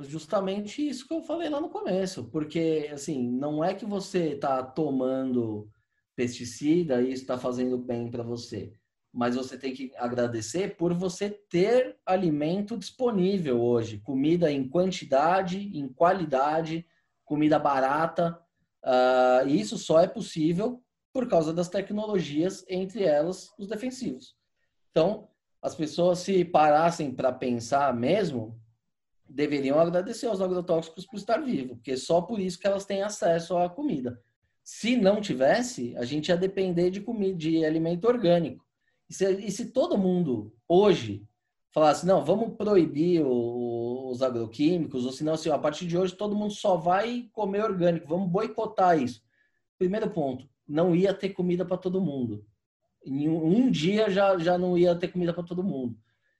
justamente 0.00 0.84
isso 0.84 1.06
que 1.06 1.14
eu 1.14 1.22
falei 1.22 1.48
lá 1.48 1.60
no 1.60 1.68
começo, 1.68 2.24
porque 2.24 2.90
assim, 2.92 3.30
não 3.30 3.62
é 3.62 3.72
que 3.72 3.86
você 3.86 4.30
está 4.30 4.64
tomando 4.64 5.70
pesticida 6.16 7.00
e 7.00 7.12
isso 7.12 7.22
está 7.22 7.38
fazendo 7.38 7.78
bem 7.78 8.10
para 8.10 8.24
você, 8.24 8.72
mas 9.12 9.36
você 9.36 9.56
tem 9.56 9.72
que 9.72 9.92
agradecer 9.96 10.76
por 10.76 10.92
você 10.92 11.30
ter 11.30 11.96
alimento 12.04 12.76
disponível 12.76 13.62
hoje, 13.62 13.98
comida 13.98 14.50
em 14.50 14.68
quantidade, 14.68 15.70
em 15.72 15.86
qualidade, 15.86 16.84
comida 17.24 17.60
barata. 17.60 18.36
Uh, 18.82 19.46
e 19.46 19.60
isso 19.60 19.78
só 19.78 20.00
é 20.00 20.08
possível 20.08 20.82
por 21.12 21.28
causa 21.28 21.52
das 21.52 21.68
tecnologias, 21.68 22.64
entre 22.68 23.04
elas 23.04 23.54
os 23.56 23.68
defensivos. 23.68 24.34
Então, 24.90 25.28
as 25.62 25.76
pessoas 25.76 26.18
se 26.18 26.44
parassem 26.44 27.12
para 27.12 27.32
pensar 27.32 27.94
mesmo, 27.94 28.60
deveriam 29.28 29.78
agradecer 29.78 30.26
aos 30.26 30.40
agrotóxicos 30.40 31.06
por 31.06 31.16
estar 31.16 31.38
vivo, 31.38 31.76
porque 31.76 31.96
só 31.96 32.20
por 32.20 32.40
isso 32.40 32.58
que 32.58 32.66
elas 32.66 32.84
têm 32.84 33.02
acesso 33.02 33.56
à 33.56 33.68
comida. 33.68 34.20
Se 34.62 34.96
não 34.96 35.20
tivesse, 35.20 35.96
a 35.96 36.04
gente 36.04 36.28
ia 36.28 36.36
depender 36.36 36.90
de 36.90 37.00
comida, 37.00 37.36
de 37.36 37.64
alimento 37.64 38.06
orgânico. 38.06 38.64
E 39.08 39.14
se, 39.14 39.30
e 39.32 39.50
se 39.50 39.66
todo 39.66 39.98
mundo 39.98 40.52
hoje 40.68 41.24
falasse, 41.72 42.06
não, 42.06 42.24
vamos 42.24 42.56
proibir 42.56 43.22
o, 43.24 44.08
os 44.10 44.22
agroquímicos, 44.22 45.04
ou 45.04 45.12
senão, 45.12 45.34
assim, 45.34 45.50
a 45.50 45.58
partir 45.58 45.86
de 45.86 45.96
hoje 45.96 46.14
todo 46.14 46.34
mundo 46.34 46.52
só 46.52 46.76
vai 46.76 47.28
comer 47.32 47.62
orgânico, 47.62 48.08
vamos 48.08 48.28
boicotar 48.28 49.00
isso. 49.00 49.22
Primeiro 49.78 50.10
ponto, 50.10 50.48
não 50.66 50.96
ia 50.96 51.12
ter 51.12 51.30
comida 51.30 51.64
para 51.64 51.76
todo 51.76 52.00
mundo. 52.00 52.44
Em 53.04 53.28
um, 53.28 53.46
um, 53.46 53.70
dia 53.70 54.10
já, 54.10 54.36
já 54.38 54.58
não 54.58 54.76
ia 54.76 54.96
ter 54.96 55.08
comida 55.08 55.32
para 55.32 55.44
todo 55.44 55.62
mundo. 55.62 55.96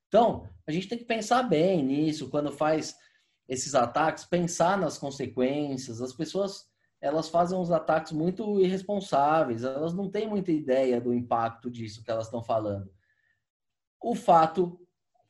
Então, 0.08 0.48
a 0.66 0.72
gente 0.72 0.88
tem 0.88 0.98
que 0.98 1.04
pensar 1.04 1.42
bem 1.42 1.82
nisso, 1.82 2.30
quando 2.30 2.52
faz 2.52 2.96
esses 3.48 3.74
ataques, 3.74 4.24
pensar 4.24 4.78
nas 4.78 4.98
consequências. 4.98 6.00
As 6.00 6.12
pessoas, 6.12 6.66
elas 7.00 7.28
fazem 7.28 7.58
uns 7.58 7.70
ataques 7.70 8.12
muito 8.12 8.60
irresponsáveis, 8.60 9.62
elas 9.64 9.94
não 9.94 10.10
têm 10.10 10.28
muita 10.28 10.50
ideia 10.50 11.00
do 11.00 11.14
impacto 11.14 11.70
disso 11.70 12.02
que 12.02 12.10
elas 12.10 12.26
estão 12.26 12.42
falando. 12.42 12.90
O 14.00 14.14
fato 14.14 14.80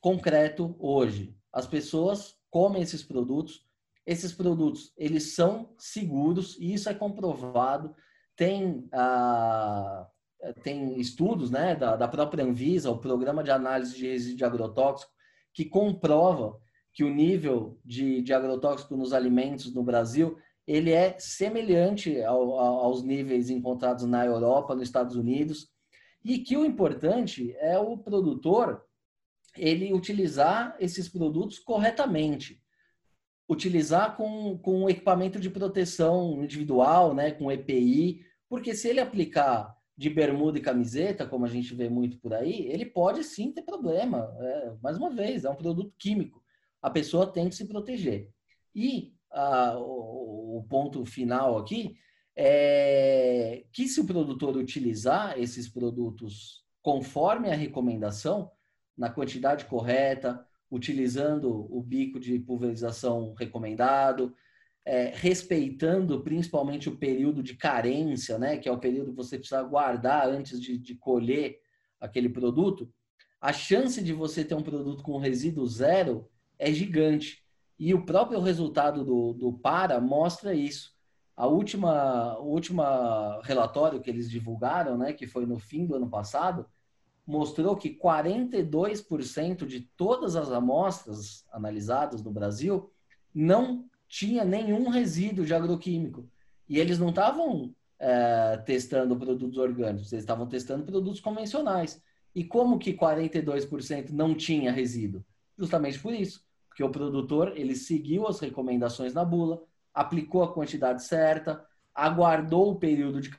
concreto 0.01 0.77
hoje. 0.79 1.37
As 1.53 1.67
pessoas 1.67 2.37
comem 2.51 2.83
esses 2.83 3.03
produtos, 3.03 3.67
esses 4.05 4.33
produtos 4.33 4.93
eles 4.97 5.35
são 5.35 5.75
seguros 5.79 6.57
e 6.61 6.73
isso 6.73 6.89
é 6.89 6.95
comprovado. 6.95 7.95
Tem, 8.37 8.89
ah, 8.93 10.07
tem 10.63 11.01
estudos 11.01 11.51
né, 11.51 11.75
da, 11.75 11.97
da 11.97 12.09
própria 12.09 12.45
Anvisa, 12.45 12.91
o 12.91 12.99
Programa 12.99 13.43
de 13.43 13.51
Análise 13.51 13.97
de 13.97 14.07
Resíduo 14.07 14.47
Agrotóxico, 14.47 15.13
que 15.53 15.65
comprova 15.65 16.59
que 16.93 17.05
o 17.05 17.11
nível 17.11 17.79
de, 17.85 18.23
de 18.23 18.33
agrotóxico 18.33 18.97
nos 18.97 19.13
alimentos 19.13 19.73
no 19.73 19.83
Brasil 19.83 20.39
ele 20.67 20.91
é 20.91 21.17
semelhante 21.19 22.21
ao, 22.23 22.59
aos 22.59 23.03
níveis 23.03 23.51
encontrados 23.51 24.05
na 24.05 24.27
Europa, 24.27 24.75
nos 24.75 24.85
Estados 24.85 25.15
Unidos, 25.15 25.69
e 26.25 26.39
que 26.39 26.57
o 26.57 26.65
importante 26.65 27.55
é 27.59 27.79
o 27.79 27.97
produtor 27.97 28.83
ele 29.57 29.93
utilizar 29.93 30.77
esses 30.81 31.09
produtos 31.09 31.59
corretamente. 31.59 32.61
Utilizar 33.49 34.17
com, 34.17 34.59
com 34.59 34.91
equipamento 34.91 35.39
de 35.39 35.49
proteção 35.49 36.43
individual, 36.43 37.15
né, 37.15 37.31
com 37.31 37.53
EPI, 37.53 38.25
porque 38.49 38.75
se 38.75 38.89
ele 38.89 39.01
aplicar 39.01 39.76
de 39.97 40.11
bermuda 40.11 40.59
e 40.59 40.63
camiseta, 40.63 41.27
como 41.27 41.47
a 41.47 41.49
gente 41.49 41.75
vê 41.75 41.89
muito 41.89 42.19
por 42.19 42.35
aí, 42.35 42.67
ele 42.67 42.85
pode 42.85 43.25
sim 43.25 43.51
ter 43.51 43.63
problema. 43.63 44.35
É, 44.39 44.73
mais 44.83 44.97
uma 44.99 45.11
vez, 45.11 45.45
é 45.45 45.51
um 45.51 45.57
produto 45.57 45.93
químico. 45.99 46.43
A 46.83 46.91
pessoa 46.91 47.27
tem 47.27 47.49
que 47.49 47.55
se 47.55 47.67
proteger. 47.67 48.31
E 48.75 49.15
ah, 49.33 49.79
o, 49.79 50.59
o 50.59 50.67
ponto 50.69 51.05
final 51.05 51.57
aqui 51.57 51.97
é 52.37 53.65
que 53.73 53.89
se 53.89 53.99
o 54.01 54.07
produtor 54.07 54.57
utilizar 54.57 55.39
esses 55.39 55.67
produtos 55.67 56.63
conforme 56.83 57.51
a 57.51 57.55
recomendação, 57.55 58.51
na 58.97 59.11
quantidade 59.11 59.65
correta, 59.65 60.47
utilizando 60.71 61.67
o 61.75 61.83
bico 61.83 62.21
de 62.21 62.39
pulverização 62.39 63.35
recomendado, 63.35 64.35
é, 64.87 65.13
respeitando 65.13 66.23
principalmente 66.23 66.89
o 66.89 66.97
período 66.97 67.43
de 67.43 67.57
carência, 67.57 68.39
né, 68.39 68.57
que 68.57 68.69
é 68.69 68.73
o 68.73 68.79
período 68.79 69.11
que 69.11 69.17
você 69.17 69.37
precisa 69.37 69.61
guardar 69.65 70.29
antes 70.29 70.61
de, 70.61 70.79
de 70.79 70.95
colher 70.95 71.59
aquele 72.01 72.29
produto, 72.29 72.89
a 73.41 73.53
chance 73.53 74.01
de 74.01 74.13
você 74.13 74.45
ter 74.45 74.55
um 74.55 74.63
produto 74.63 75.03
com 75.03 75.19
resíduo 75.19 75.67
zero 75.67 76.31
é 76.57 76.73
gigante. 76.73 77.45
E 77.79 77.93
o 77.93 78.07
próprio 78.07 78.41
resultado 78.41 79.05
do, 79.05 79.33
do 79.35 79.53
PARA 79.53 80.01
mostra 80.01 80.55
isso. 80.55 80.95
A 81.37 81.47
última, 81.47 82.39
o 82.39 82.47
último 82.47 82.83
relatório 83.43 84.01
que 84.01 84.09
eles 84.09 84.31
divulgaram, 84.31 84.97
né, 84.97 85.13
que 85.13 85.27
foi 85.27 85.45
no 85.45 85.59
fim 85.59 85.85
do 85.85 85.97
ano 85.97 86.09
passado, 86.09 86.65
mostrou 87.27 87.77
que 87.77 87.99
42% 87.99 89.67
de 89.67 89.81
todas 89.97 90.37
as 90.37 90.53
amostras 90.53 91.45
analisadas 91.51 92.23
no 92.23 92.31
Brasil 92.31 92.91
não 93.35 93.85
tinha 94.09 94.45
nenhum 94.45 94.89
resíduo 94.89 95.45
de 95.45 95.55
agroquímico. 95.55 96.29
E 96.69 96.79
eles 96.79 96.99
não 96.99 97.11
estavam 97.11 97.75
é, 97.99 98.57
testando 98.59 99.17
produtos 99.17 99.59
orgânicos, 99.59 100.13
eles 100.13 100.23
estavam 100.23 100.47
testando 100.47 100.85
produtos 100.85 101.21
convencionais. 101.21 102.03
E 102.35 102.45
como 102.45 102.79
que 102.79 102.93
42% 102.93 104.11
não 104.11 104.35
tinha 104.35 104.73
resíduo? 104.73 105.25
Justamente 105.57 105.99
por 105.99 106.13
isso, 106.13 106.45
porque 106.69 106.85
o 106.85 106.91
produtor 106.91 107.57
ele 107.57 107.75
seguiu 107.75 108.27
as 108.27 108.41
recomendações 108.41 109.15
na 109.15 109.25
bula, 109.25 109.63
aplicou 109.95 110.43
a 110.43 110.53
quantidade 110.53 111.03
certa, 111.05 111.65
aguardou 111.95 112.73
o 112.73 112.79
período 112.79 113.21
de 113.21 113.31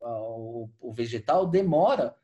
o, 0.00 0.68
o 0.80 0.92
vegetal 0.92 1.46
demora 1.46 2.16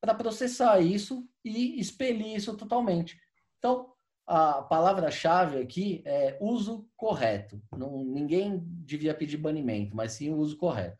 para 0.00 0.14
processar 0.14 0.80
isso 0.80 1.28
e 1.44 1.78
expelir 1.80 2.36
isso 2.36 2.56
totalmente. 2.56 3.18
Então, 3.58 3.92
a 4.26 4.62
palavra-chave 4.62 5.58
aqui 5.58 6.02
é 6.04 6.36
uso 6.40 6.88
correto. 6.96 7.60
Não, 7.76 8.04
ninguém 8.04 8.60
devia 8.62 9.14
pedir 9.14 9.38
banimento, 9.38 9.96
mas 9.96 10.12
sim 10.12 10.30
o 10.30 10.36
uso 10.36 10.56
correto. 10.56 10.98